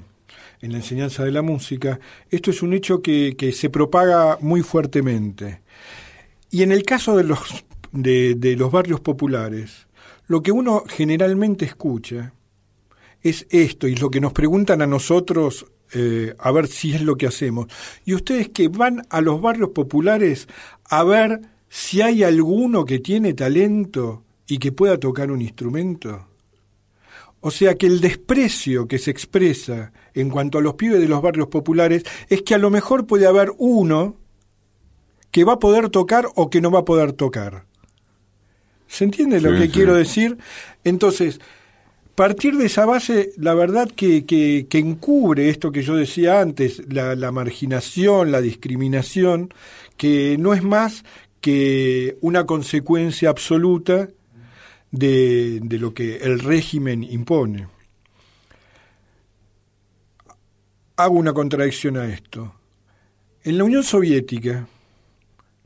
[0.61, 5.61] en la enseñanza de la música, esto es un hecho que, se propaga muy fuertemente.
[6.51, 9.87] Y en el caso de los, de los barrios populares,
[10.29, 12.33] lo que uno generalmente escucha
[13.21, 17.17] es esto, y lo que nos preguntan a nosotros eh, a ver si es lo
[17.17, 17.65] que hacemos.
[18.05, 20.47] Y ustedes que van a los barrios populares
[20.85, 26.27] a ver si hay alguno que tiene talento y que pueda tocar un instrumento.
[27.41, 31.23] O sea que el desprecio que se expresa en cuanto a los pibes de los
[31.23, 34.15] barrios populares es que a lo mejor puede haber uno
[35.31, 37.68] que va a poder tocar o que no va a poder tocar.
[38.89, 40.37] ¿Se entiende lo que quiero decir?
[40.83, 41.39] Entonces,
[42.15, 47.15] partir de esa base, la verdad que, que, encubre esto que yo decía antes, la,
[47.15, 49.53] la marginación, la discriminación,
[49.95, 51.05] que no es más
[51.39, 54.09] que una consecuencia absoluta
[54.91, 57.67] de, lo que el régimen impone.
[60.97, 62.53] Hago una contradicción a esto.
[63.43, 64.67] En la Unión Soviética,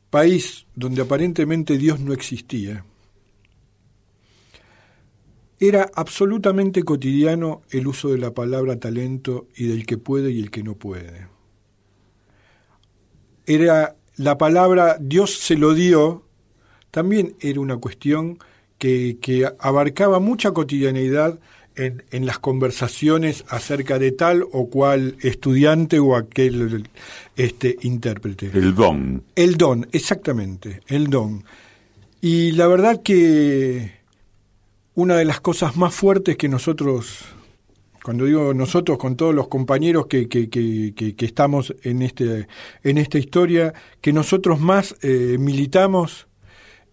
[0.10, 2.86] país donde aparentemente Dios no existía,
[5.60, 10.52] era absolutamente cotidiano el uso de la palabra talento y del que puede y el
[10.52, 11.28] que no puede.
[13.46, 16.24] Era la palabra Dios se lo dio,
[16.92, 18.38] también era una cuestión
[18.78, 21.40] que, abarcaba mucha cotidianeidad
[21.76, 26.88] en, en, las conversaciones acerca de tal o cual estudiante o aquel
[27.38, 28.52] este, intérprete.
[28.54, 29.24] El don.
[29.36, 31.46] El don, exactamente, el don.
[32.20, 34.03] Y la verdad que
[34.96, 37.26] una de las cosas más fuertes que nosotros,
[38.04, 42.48] cuando digo nosotros, con todos los compañeros que, que, que, estamos en, este,
[42.84, 46.28] en esta historia, que nosotros más eh, militamos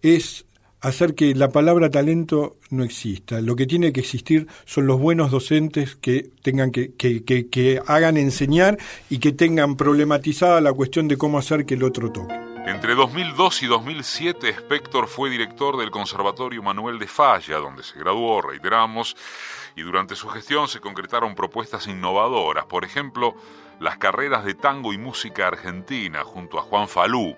[0.01, 0.45] es
[0.81, 3.39] hacer que la palabra talento no exista.
[3.39, 8.17] Lo que tiene que existir son los buenos docentes que tengan que, que, que, hagan
[8.17, 8.79] enseñar
[9.09, 12.50] y que tengan problematizada la cuestión de cómo hacer que el otro toque.
[12.65, 18.39] Entre 2002 y 2007, Spector fue director del Conservatorio Manuel de Falla, donde se graduó,
[18.41, 19.17] reiteramos,
[19.75, 23.33] y durante su gestión se concretaron propuestas innovadoras, por ejemplo,
[23.79, 27.35] las carreras de tango y música argentina junto a Juan Falú,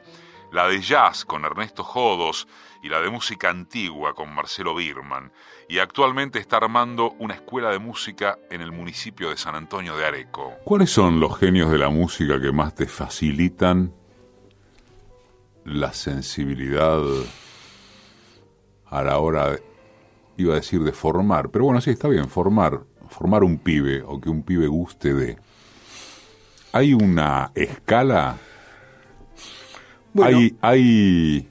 [0.52, 2.46] la de jazz con Ernesto Jodos
[2.82, 5.32] y la de música antigua con Marcelo Birman,
[5.70, 10.06] y actualmente está armando una escuela de música en el municipio de San Antonio de
[10.06, 10.56] Areco.
[10.66, 14.03] ¿Cuáles son los genios de la música que más te facilitan
[15.66, 17.02] la sensibilidad
[18.86, 19.64] a la hora, de,
[20.38, 21.50] iba a decir, de formar?
[21.50, 25.38] Pero bueno, sí, está bien, formar, formar un pibe o que un pibe guste de...
[26.72, 28.38] ¿Hay una escala?
[30.22, 31.50] Hay, hay,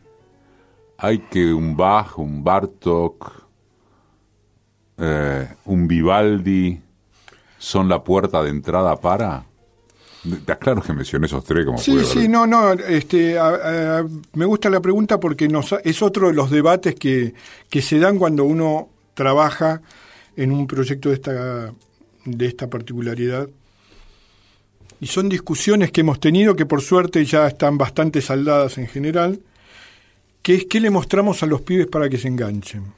[0.98, 3.42] hay que un Bach, un Bartok,
[4.98, 6.80] eh, un Vivaldi
[7.58, 9.44] son la puerta de entrada para?
[10.44, 13.36] Te aclaro que mencioné esos tres como Sí, sí, no, no, este,
[14.34, 17.34] me gusta la pregunta porque nos, es otro de los debates que,
[17.68, 19.82] que se dan cuando uno trabaja
[20.36, 21.74] en un proyecto de esta,
[22.24, 23.48] de esta particularidad
[25.02, 29.40] y son discusiones que hemos tenido que por suerte ya están bastante saldadas en general,
[30.42, 32.92] que es qué le mostramos a los pibes para que se enganchen.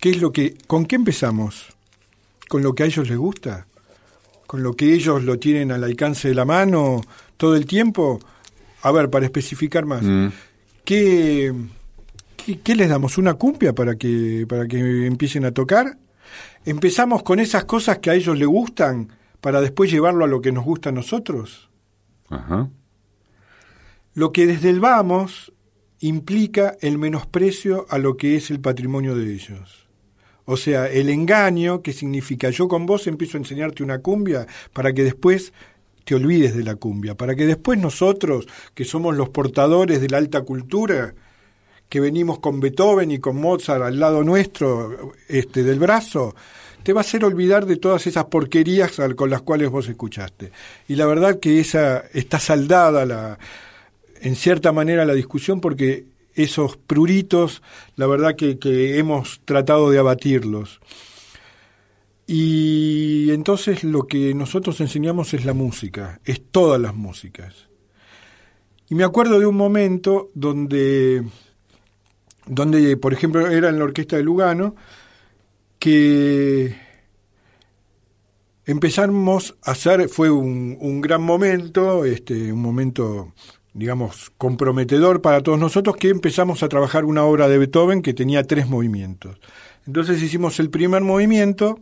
[0.00, 1.68] ¿Qué es lo que con qué empezamos?
[2.48, 3.68] ¿Con lo que a ellos les gusta?
[4.50, 7.02] ¿Con lo que ellos lo tienen al alcance de la mano
[7.36, 8.18] todo el tiempo?
[8.82, 10.02] A ver, para especificar más.
[10.02, 10.28] Mm.
[10.84, 11.54] ¿qué,
[12.64, 13.16] qué, les damos?
[13.18, 15.96] ¿Una cumbia para que, para que empiecen a tocar?
[16.64, 19.08] ¿Empezamos con esas cosas que a ellos les gustan?
[19.40, 21.68] para después llevarlo a lo que nos gusta a nosotros.
[24.14, 25.52] Lo que desde el vamos
[25.98, 29.79] implica el menosprecio a lo que es el patrimonio de ellos.
[30.50, 34.92] O sea, el engaño, que significa yo con vos empiezo a enseñarte una cumbia para
[34.92, 35.52] que después
[36.04, 40.18] te olvides de la cumbia, para que después nosotros, que somos los portadores de la
[40.18, 41.14] alta cultura,
[41.88, 46.34] que venimos con Beethoven y con Mozart al lado nuestro, este, del brazo,
[46.82, 50.50] te va a hacer olvidar de todas esas porquerías con las cuales vos escuchaste.
[50.88, 53.38] Y la verdad que esa está saldada la,
[54.20, 57.62] en cierta manera la discusión porque esos pruritos,
[57.96, 60.80] la verdad que, que hemos tratado de abatirlos.
[62.26, 67.68] Y entonces lo que nosotros enseñamos es la música, es todas las músicas.
[68.88, 71.24] Y me acuerdo de un momento donde,
[72.46, 74.74] donde por ejemplo, era en la orquesta de Lugano,
[75.78, 76.76] que
[78.66, 83.32] empezamos a hacer, fue un, gran momento, este, un momento,
[83.72, 88.42] digamos, comprometedor para todos nosotros, que empezamos a trabajar una obra de Beethoven que tenía
[88.42, 89.38] tres movimientos.
[89.86, 91.78] Entonces hicimos el primer movimiento,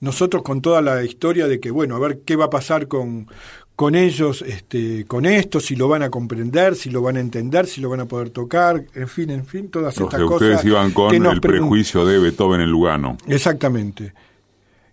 [0.00, 3.26] nosotros con toda la historia de que, bueno, a ver qué va a pasar con,
[3.74, 7.66] con ellos, este, con esto, si lo van a comprender, si lo van a entender,
[7.66, 10.42] si lo van a poder tocar, en fin, en fin, todas estas cosas.
[10.42, 13.16] Ustedes iban con el prejuicio de Beethoven en Lugano.
[13.26, 14.14] Exactamente.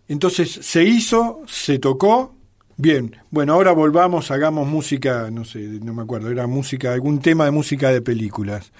[0.08, 2.36] Entonces se hizo, se tocó,
[2.78, 7.45] bien, bueno, ahora volvamos, hagamos música, no sé, no me acuerdo, era música, algún tema
[7.45, 8.71] de música de películas.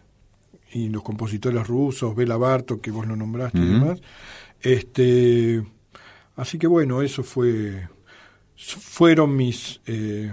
[0.73, 4.01] Y los compositores rusos, Bela Bartok, que vos lo nombraste y demás,
[4.61, 5.65] este,
[6.35, 7.87] así que bueno, eso fue,
[8.55, 10.31] fueron mis, eh,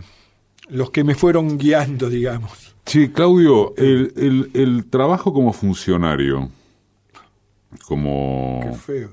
[0.68, 2.71] los que me fueron guiando, digamos.
[2.86, 6.50] Sí, Claudio, el, el, el trabajo como funcionario,
[7.86, 8.60] como...
[8.62, 9.10] Qué feo.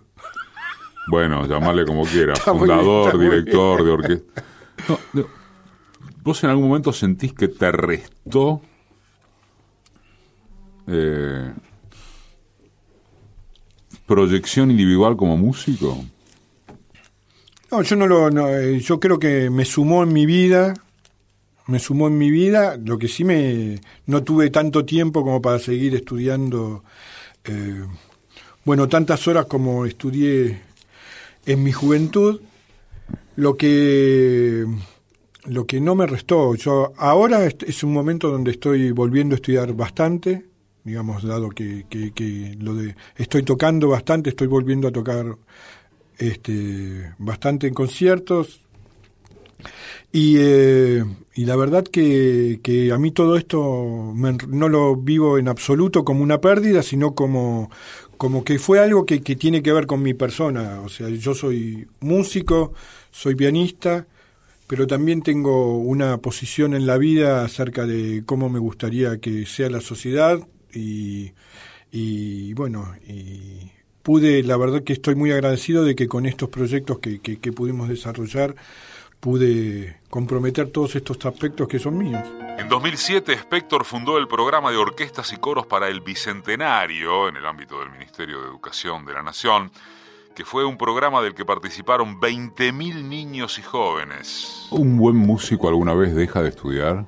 [1.09, 4.43] Bueno, llamarle como quiera, fundador, director de orquesta.
[6.23, 8.61] ¿Vos en algún momento sentís que te restó
[10.87, 11.51] eh,
[14.05, 16.03] proyección individual como músico?
[17.71, 20.73] No, yo no lo, eh, yo creo que me sumó en mi vida,
[21.69, 25.59] me sumó en mi vida, lo que sí me, no tuve tanto tiempo como para
[25.59, 26.83] seguir estudiando,
[27.45, 27.85] eh,
[28.65, 30.61] bueno, tantas horas como estudié
[31.45, 32.41] en mi juventud,
[33.35, 34.65] lo que,
[35.45, 39.73] lo que no me restó, yo ahora es un momento donde estoy volviendo a estudiar
[39.73, 40.45] bastante,
[40.83, 45.37] digamos, dado que, que, lo de estoy tocando bastante, estoy volviendo a tocar
[46.17, 48.61] este, bastante en conciertos.
[50.11, 51.03] Y, eh,
[51.35, 56.23] y la verdad que, que, a mí todo esto no lo vivo en absoluto como
[56.23, 57.69] una pérdida, sino como,
[58.17, 60.81] como que fue algo que, que tiene que ver con mi persona.
[60.81, 62.73] O sea, yo soy músico,
[63.11, 64.07] soy pianista,
[64.67, 69.69] pero también tengo una posición en la vida acerca de cómo me gustaría que sea
[69.69, 70.39] la sociedad,
[70.73, 71.31] y,
[71.91, 73.71] y bueno, y
[74.03, 77.89] pude, la verdad que estoy muy agradecido de que con estos proyectos que, que, pudimos
[77.89, 78.55] desarrollar,
[79.19, 82.23] pude comprometer todos estos aspectos que son míos.
[82.57, 87.45] En 2007, Spector fundó el programa de orquestas y coros para el Bicentenario en el
[87.45, 89.71] ámbito del Ministerio de Educación de la Nación,
[90.35, 94.67] que fue un programa del que participaron 20.000 niños y jóvenes.
[94.71, 97.05] ¿Un buen músico alguna vez deja de estudiar?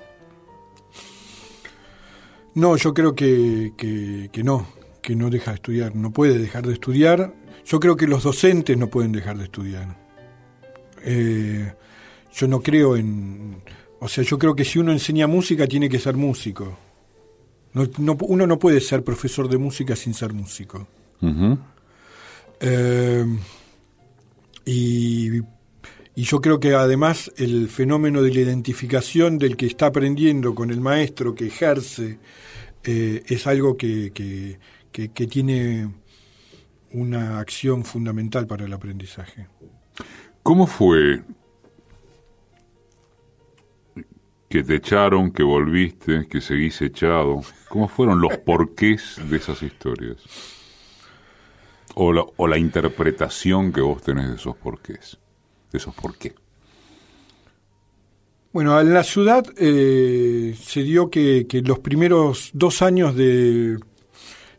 [2.53, 4.67] No, yo creo que, que, no,
[5.01, 7.33] que no deja de estudiar, no puede dejar de estudiar.
[7.63, 9.97] Yo creo que los docentes no pueden dejar de estudiar.
[11.03, 11.73] Eh,
[12.33, 13.61] yo no creo en...
[13.99, 16.77] O sea, yo creo que si uno enseña música tiene que ser músico.
[17.73, 20.87] No, uno no puede ser profesor de música sin ser músico.
[22.59, 23.25] Eh,
[24.65, 25.41] y
[26.15, 30.69] y yo creo que además el fenómeno de la identificación del que está aprendiendo con
[30.69, 32.19] el maestro que ejerce
[32.83, 34.59] eh, es algo que, que,
[34.91, 35.89] que, tiene
[36.91, 39.47] una acción fundamental para el aprendizaje.
[40.43, 41.23] ¿Cómo fue
[44.51, 47.41] que te echaron, que volviste, que seguís echado?
[47.69, 50.17] ¿Cómo fueron los porqués de esas historias?
[51.95, 55.17] O la, interpretación que vos tenés de esos porqués.
[55.71, 56.35] ¿Eso por qué?
[58.51, 63.77] Bueno, en la ciudad eh, se dio que, los primeros dos años de,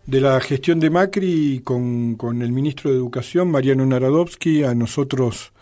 [0.06, 5.52] de la gestión de Macri con, con, el ministro de Educación, Mariano Narodowski, a nosotros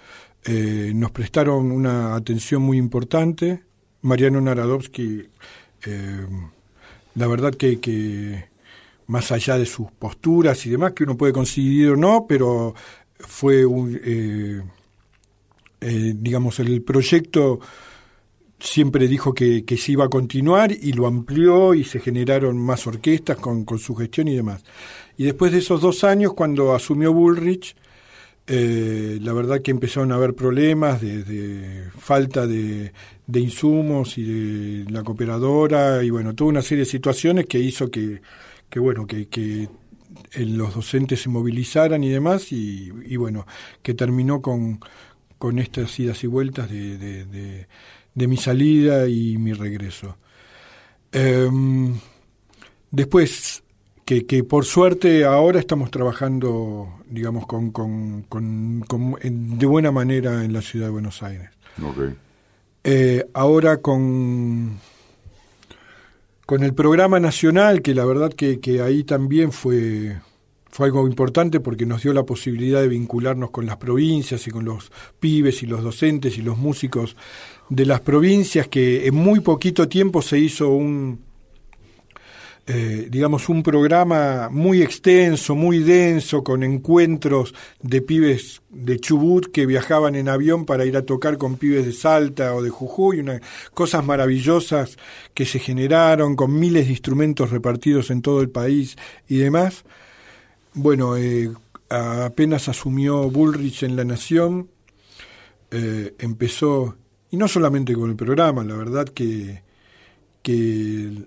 [0.44, 3.64] eh, nos prestaron una atención muy importante.
[4.02, 5.28] Mariano Narodowski,
[5.86, 6.26] eh,
[7.14, 8.44] la verdad que,
[9.06, 12.74] más allá de sus posturas y demás, que uno puede coincidir o no, pero
[13.18, 13.98] fue un
[15.80, 17.58] eh, digamos, el proyecto
[18.58, 22.86] siempre dijo que, que, se iba a continuar y lo amplió y se generaron más
[22.86, 24.62] orquestas con, su gestión y demás.
[25.16, 27.74] Y después de esos dos años, cuando asumió Bullrich,
[28.46, 32.92] eh, la verdad que empezaron a haber problemas de, falta de,
[33.30, 37.90] de, insumos y de la cooperadora y bueno, toda una serie de situaciones que hizo
[37.90, 38.20] que,
[38.68, 39.68] que bueno, que, que
[40.38, 43.46] los docentes se movilizaran y demás y, y bueno,
[43.82, 44.80] que terminó con
[45.40, 46.98] con estas idas y vueltas de,
[48.14, 50.18] de, mi salida y mi regreso.
[51.10, 51.98] Em,
[52.90, 53.62] después,
[54.04, 58.84] que, que, por suerte ahora estamos trabajando, digamos, con, con, con,
[59.22, 61.48] de buena manera en la ciudad de Buenos Aires.
[62.84, 64.78] Eh, ahora con,
[66.46, 70.16] con el programa nacional, que la verdad que, que ahí también fue
[70.70, 74.64] fue algo importante porque nos dio la posibilidad de vincularnos con las provincias y con
[74.64, 77.16] los pibes y los docentes y los músicos
[77.68, 81.20] de las provincias, que en muy poquito tiempo se hizo un,
[82.66, 89.66] eh, digamos, un programa muy extenso, muy denso, con encuentros de pibes de Chubut que
[89.66, 93.40] viajaban en avión para ir a tocar con pibes de Salta o de Jujuy, una,
[93.74, 94.98] cosas maravillosas
[95.34, 98.96] que se generaron con miles de instrumentos repartidos en todo el país
[99.28, 99.84] y demás.
[100.74, 101.50] Bueno, eh,
[101.88, 104.70] apenas asumió Bullrich en La Nación,
[105.70, 106.96] eh, empezó,
[107.30, 109.62] y no solamente con el programa, la verdad que,
[110.42, 111.26] que,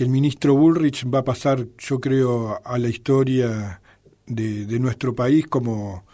[0.00, 3.82] que, el ministro Bullrich va a pasar, yo creo, a la historia
[4.26, 6.04] de, nuestro país como,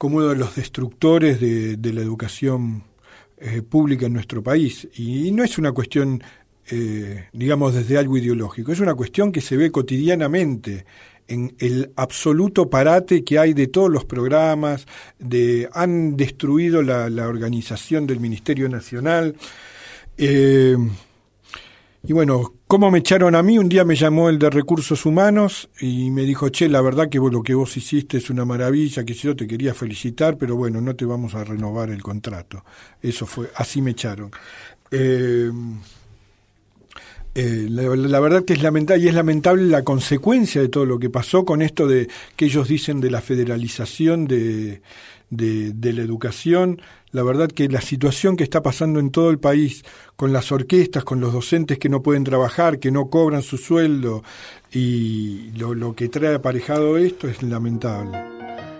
[0.00, 2.84] uno de los destructores de, la educación
[3.68, 4.88] pública en nuestro país.
[4.94, 6.22] Y no es una cuestión,
[7.32, 10.86] digamos, desde algo ideológico, es una cuestión que se ve cotidianamente
[11.28, 14.86] en el absoluto parate que hay de todos los programas,
[15.18, 19.36] de, han destruido la, organización del Ministerio Nacional.
[20.16, 20.76] Eh,
[22.04, 23.58] y bueno, ¿cómo me echaron a mí?
[23.58, 27.18] Un día me llamó el de Recursos Humanos y me dijo, che, la verdad que
[27.18, 30.94] lo que vos hiciste es una maravilla, que yo te quería felicitar, pero bueno, no
[30.96, 32.64] te vamos a renovar el contrato.
[33.00, 34.30] Eso fue, así me echaron.
[34.90, 35.50] Eh,
[37.38, 41.10] eh, la, verdad que es lamentable y es lamentable la consecuencia de todo lo que
[41.10, 44.80] pasó con esto de que ellos dicen de la federalización de,
[45.28, 46.80] de, la educación.
[47.16, 49.86] La verdad que la situación que está pasando en todo el país
[50.16, 54.22] con las orquestas, con los docentes que no pueden trabajar, que no cobran su sueldo
[54.70, 58.22] y lo, lo que trae aparejado esto es lamentable.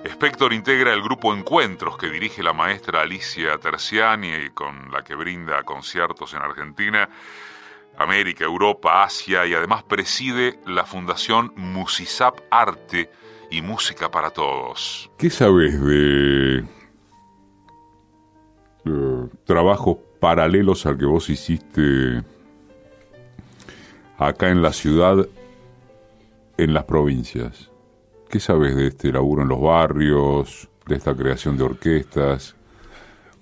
[0.04, 5.14] Spector integra el grupo Encuentros que dirige la maestra Alicia Terciani y con la que
[5.14, 7.08] brinda conciertos en Argentina
[7.96, 13.10] América, Europa, Asia y además preside la Fundación Musisap Arte
[13.50, 15.10] y Música para Todos.
[15.16, 16.75] ¿Qué sabes de
[19.44, 22.22] trabajos paralelos al que vos hiciste
[24.18, 25.26] acá en la ciudad,
[26.56, 27.70] en las provincias?
[28.28, 32.56] ¿Qué sabes de este laburo en los barrios, de esta creación de orquestas?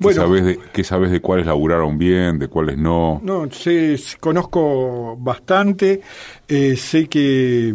[0.00, 3.20] ¿Qué, sabes de, ¿Qué sabes de cuáles laburaron bien, de cuáles no?
[3.22, 6.00] No, sé, conozco bastante.
[6.48, 7.74] Eh, sé que.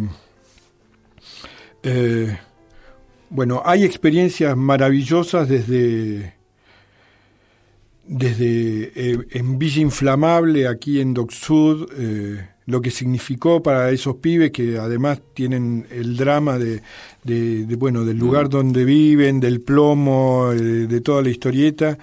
[1.82, 2.38] Eh,
[3.30, 6.34] bueno, hay experiencias maravillosas desde.
[8.12, 11.88] Desde eh, en Villa Inflamable, aquí en Doc Sud,
[12.70, 16.82] lo que significó para esos pibes que además tienen el drama de,
[17.76, 18.50] bueno del lugar mm.
[18.50, 21.98] donde viven, del plomo, de, toda la historieta.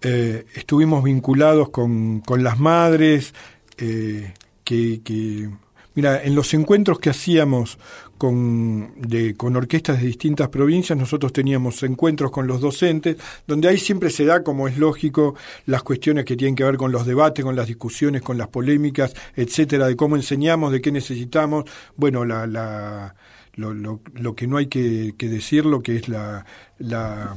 [0.00, 3.34] Eh, estuvimos vinculados con, con las madres,
[3.78, 4.32] eh,
[4.64, 5.50] que, que,
[5.94, 7.78] mira, en los encuentros que hacíamos
[8.22, 13.16] con, de, con orquestas de distintas provincias, nosotros teníamos encuentros con los docentes,
[13.48, 15.34] donde ahí siempre se da, como es lógico,
[15.66, 19.12] las cuestiones que tienen que ver con los debates, con las discusiones, con las polémicas,
[19.34, 21.64] etcétera, de cómo enseñamos, de qué necesitamos.
[21.96, 23.16] Bueno, la, la,
[23.54, 26.46] lo, lo, lo que no hay que, que decir, lo que es la,
[26.78, 27.34] la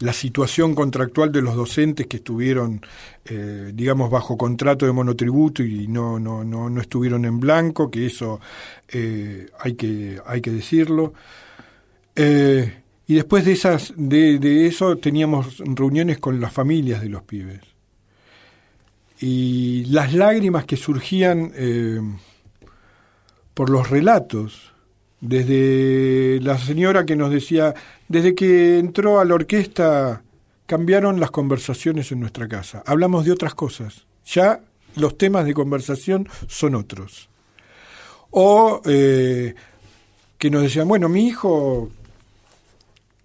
[0.00, 2.80] la situación contractual de los docentes que estuvieron,
[3.24, 8.06] eh, digamos, bajo contrato de monotributo y no, no, no, no estuvieron en blanco, que
[8.06, 8.40] eso
[8.88, 11.14] eh, hay, que, hay que decirlo.
[12.14, 17.22] Eh, y después de, esas, de, de, eso teníamos reuniones con las familias de los
[17.22, 17.60] pibes.
[19.18, 21.52] Y las lágrimas que surgían
[23.54, 24.74] por los relatos,
[25.22, 27.74] desde la señora que nos decía,
[28.08, 30.22] desde que entró a la orquesta
[30.66, 32.82] cambiaron las conversaciones en nuestra casa.
[32.86, 34.06] Hablamos de otras cosas.
[34.24, 34.60] Ya
[34.96, 37.28] los temas de conversación son otros.
[38.30, 39.54] O eh,
[40.38, 41.90] que nos decían, bueno, mi hijo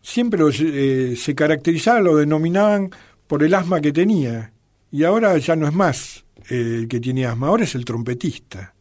[0.02, 2.92] siempre eh, se caracterizaba, lo denominaban
[3.28, 4.52] por el asma que tenía.
[4.92, 8.74] Y ahora ya no es más el que tiene asma, ahora es el trompetista.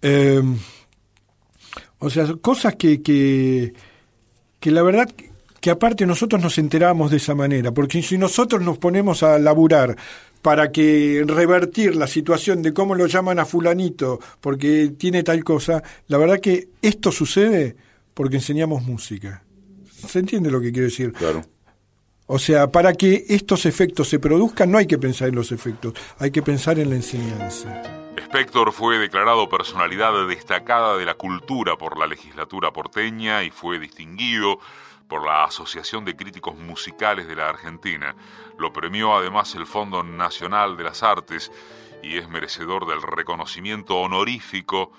[0.00, 0.58] Em,
[1.98, 3.72] o sea, cosas que, que,
[4.62, 5.12] que la verdad
[5.60, 9.96] que aparte nosotros nos enteramos de esa manera, porque si nosotros nos ponemos a laburar
[10.40, 15.82] para que revertir la situación de cómo lo llaman a fulanito porque tiene tal cosa,
[16.06, 17.74] la verdad que esto sucede
[18.14, 19.42] porque enseñamos música.
[20.06, 21.12] ¿Se entiende lo que quiero decir?
[21.12, 21.42] Claro.
[22.26, 25.94] O sea, para que estos efectos se produzcan no hay que pensar en los efectos,
[26.18, 28.11] hay que pensar en la enseñanza.
[28.22, 34.58] Spector fue declarado personalidad destacada de la cultura por la legislatura porteña y fue distinguido
[35.08, 38.14] por la Asociación de Críticos Musicales de la Argentina.
[38.58, 41.52] Lo premió además el Fondo Nacional de las Artes
[42.02, 44.92] y es merecedor del reconocimiento honorífico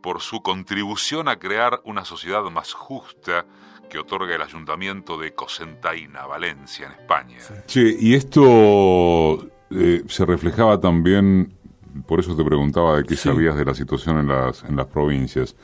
[0.00, 3.46] por su contribución a crear una sociedad más justa
[3.90, 7.38] que otorga el Ayuntamiento de Cosentaina, Valencia, en España.
[7.66, 11.57] Sí, y esto eh, se reflejaba también
[12.06, 15.56] por eso te preguntaba de qué sabías de la situación en las, en las provincias.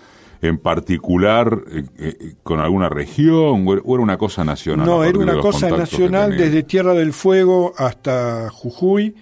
[0.43, 4.87] En particular, eh, eh, con alguna región, o era una cosa nacional.
[4.87, 9.14] No, era una cosa nacional desde Tierra del Fuego hasta Jujuy,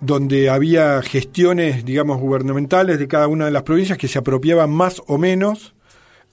[0.00, 5.02] donde había gestiones, digamos, gubernamentales de cada una de las provincias que se apropiaban más
[5.08, 5.74] o menos,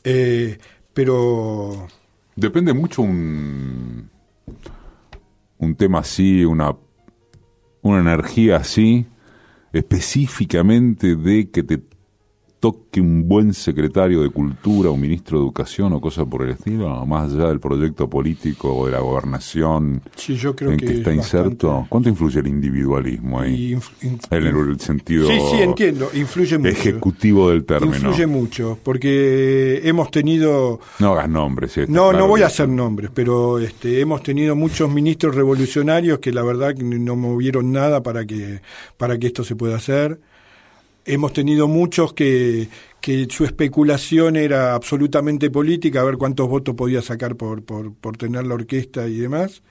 [0.04, 0.60] eh,
[0.94, 1.88] pero...
[2.36, 4.10] Depende mucho un,
[5.58, 6.76] un tema así, una,
[7.82, 9.08] una energía así,
[9.74, 11.82] específicamente de que te
[12.64, 17.06] toque un buen secretario de Cultura o ministro de Educación o cosa por el estilo,
[17.06, 20.92] más allá del proyecto político o de la gobernación Sí, yo creo en que que,
[20.94, 21.68] es está inserto?
[21.68, 23.78] bastante- ¿Cuánto influye el individualismo ahí?
[24.32, 26.70] En el, sentido Sí, sí, entiendo, influye mucho.
[26.70, 27.96] ejecutivo del término.
[27.98, 31.74] Influye mucho, porque hemos tenido No hagas nombres.
[31.74, 34.90] sí, está No, claro no voy que- a hacer nombres, pero este, hemos tenido muchos
[34.90, 38.62] ministros revolucionarios que la verdad que no movieron nada para que,
[38.96, 40.22] para que esto se pueda hacer.
[41.06, 42.70] Hemos tenido muchos que,
[43.02, 48.16] que su especulación era absolutamente política, a ver cuántos votos podía sacar por, por, por
[48.18, 49.62] tener la orquesta y demás.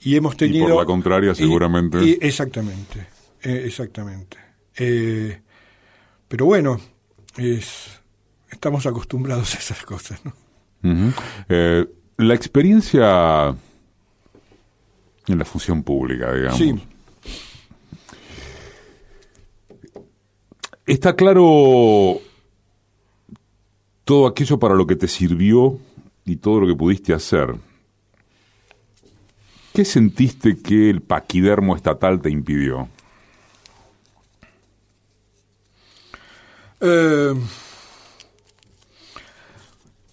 [0.00, 0.68] Y hemos tenido...
[0.68, 2.02] por la contraria, y- seguramente.
[2.04, 3.06] y- exactamente,
[3.42, 4.36] eh, exactamente.
[4.76, 5.40] Eh,
[6.28, 6.80] pero bueno,
[7.36, 8.00] es,
[8.50, 10.32] estamos acostumbrados a esas cosas, ¿no?
[11.48, 13.48] Eh, la experiencia
[15.26, 16.58] en la función pública, digamos.
[16.58, 16.74] Sí.
[20.90, 22.20] Está claro
[24.02, 25.78] todo aquello para lo que te sirvió
[26.24, 27.54] y todo lo que pudiste hacer.
[29.72, 32.88] ¿Qué sentiste que el paquidermo estatal te impidió?
[36.80, 37.34] Eh,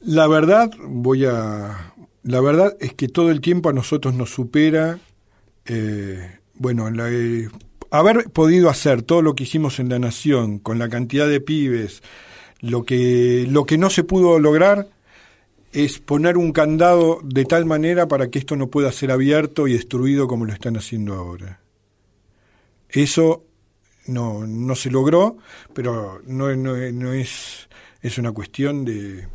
[0.01, 1.91] la verdad, voy a.
[2.21, 4.99] La verdad es que todo el tiempo a nosotros nos supera.
[5.65, 7.49] eh, bueno, la, eh,
[7.91, 12.01] haber podido hacer todo lo que hicimos en la nación, con la cantidad de pibes,
[12.61, 14.87] lo que, lo que no se pudo lograr
[15.73, 19.73] es poner un candado de tal manera para que esto no pueda ser abierto y
[19.73, 21.59] destruido como lo están haciendo ahora.
[22.89, 23.43] Eso
[24.07, 25.37] no, no se logró,
[25.73, 27.67] pero no, no, no es,
[28.01, 29.27] es una cuestión de...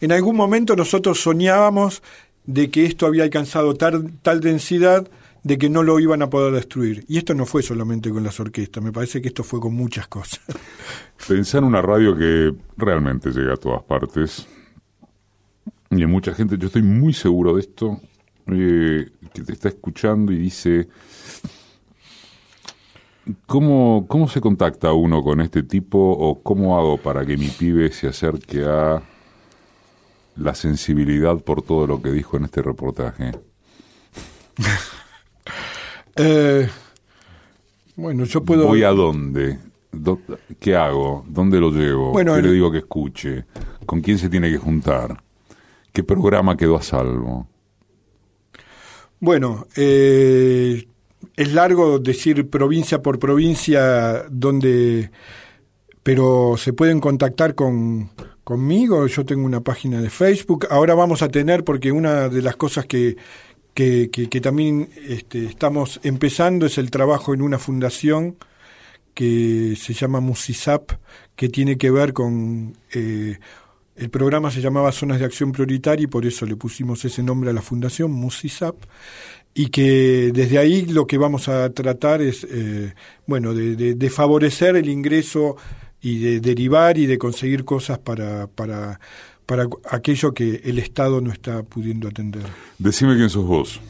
[0.00, 2.02] En algún momento nosotros soñábamos
[2.44, 5.08] de que esto había alcanzado tal, tal densidad
[5.44, 7.04] de que no lo iban a poder destruir.
[7.06, 10.08] Y esto no fue solamente con las orquestas, me parece que esto fue con muchas
[10.08, 10.40] cosas.
[11.28, 14.46] Pensar en una radio que realmente llega a todas partes.
[15.90, 18.00] Y hay mucha gente, yo estoy muy seguro de esto,
[18.46, 20.88] eh, que te está escuchando y dice,
[23.46, 27.92] ¿cómo, ¿cómo se contacta uno con este tipo o cómo hago para que mi pibe
[27.92, 29.02] se acerque a
[30.36, 33.32] la sensibilidad por todo lo que dijo en este reportaje?
[36.16, 36.68] Eh,
[37.96, 38.66] bueno, yo puedo...
[38.66, 39.58] ¿Voy a dónde?
[40.58, 41.24] ¿Qué hago?
[41.28, 42.12] ¿Dónde lo llevo?
[42.12, 43.44] Bueno, ¿Qué el- le digo que escuche?
[43.86, 45.22] ¿Con quién se tiene que juntar?
[45.92, 47.48] ¿Qué programa quedó a salvo?
[49.20, 50.86] Bueno, eh,
[51.36, 55.10] es largo decir provincia por provincia donde,
[56.02, 58.10] pero se pueden contactar con
[58.42, 59.06] conmigo.
[59.06, 60.66] Yo tengo una página de Facebook.
[60.70, 63.16] Ahora vamos a tener porque una de las cosas que
[63.74, 68.36] que, que- también este, estamos empezando es el trabajo en una fundación
[69.14, 70.92] que se llama Musisap,
[71.36, 73.38] que tiene que ver con eh,
[73.96, 77.50] el programa se llamaba Zonas de Acción Prioritaria y por eso le pusimos ese nombre
[77.50, 78.76] a la fundación, Musisap,
[79.54, 82.94] y que desde ahí lo que vamos a tratar es, eh,
[83.26, 85.56] bueno, de, de- de favorecer el ingreso
[86.00, 89.00] y de derivar y de conseguir cosas para, para,
[89.46, 92.44] para aquello que el Estado no está pudiendo atender.
[92.78, 93.80] Decime quién sos vos.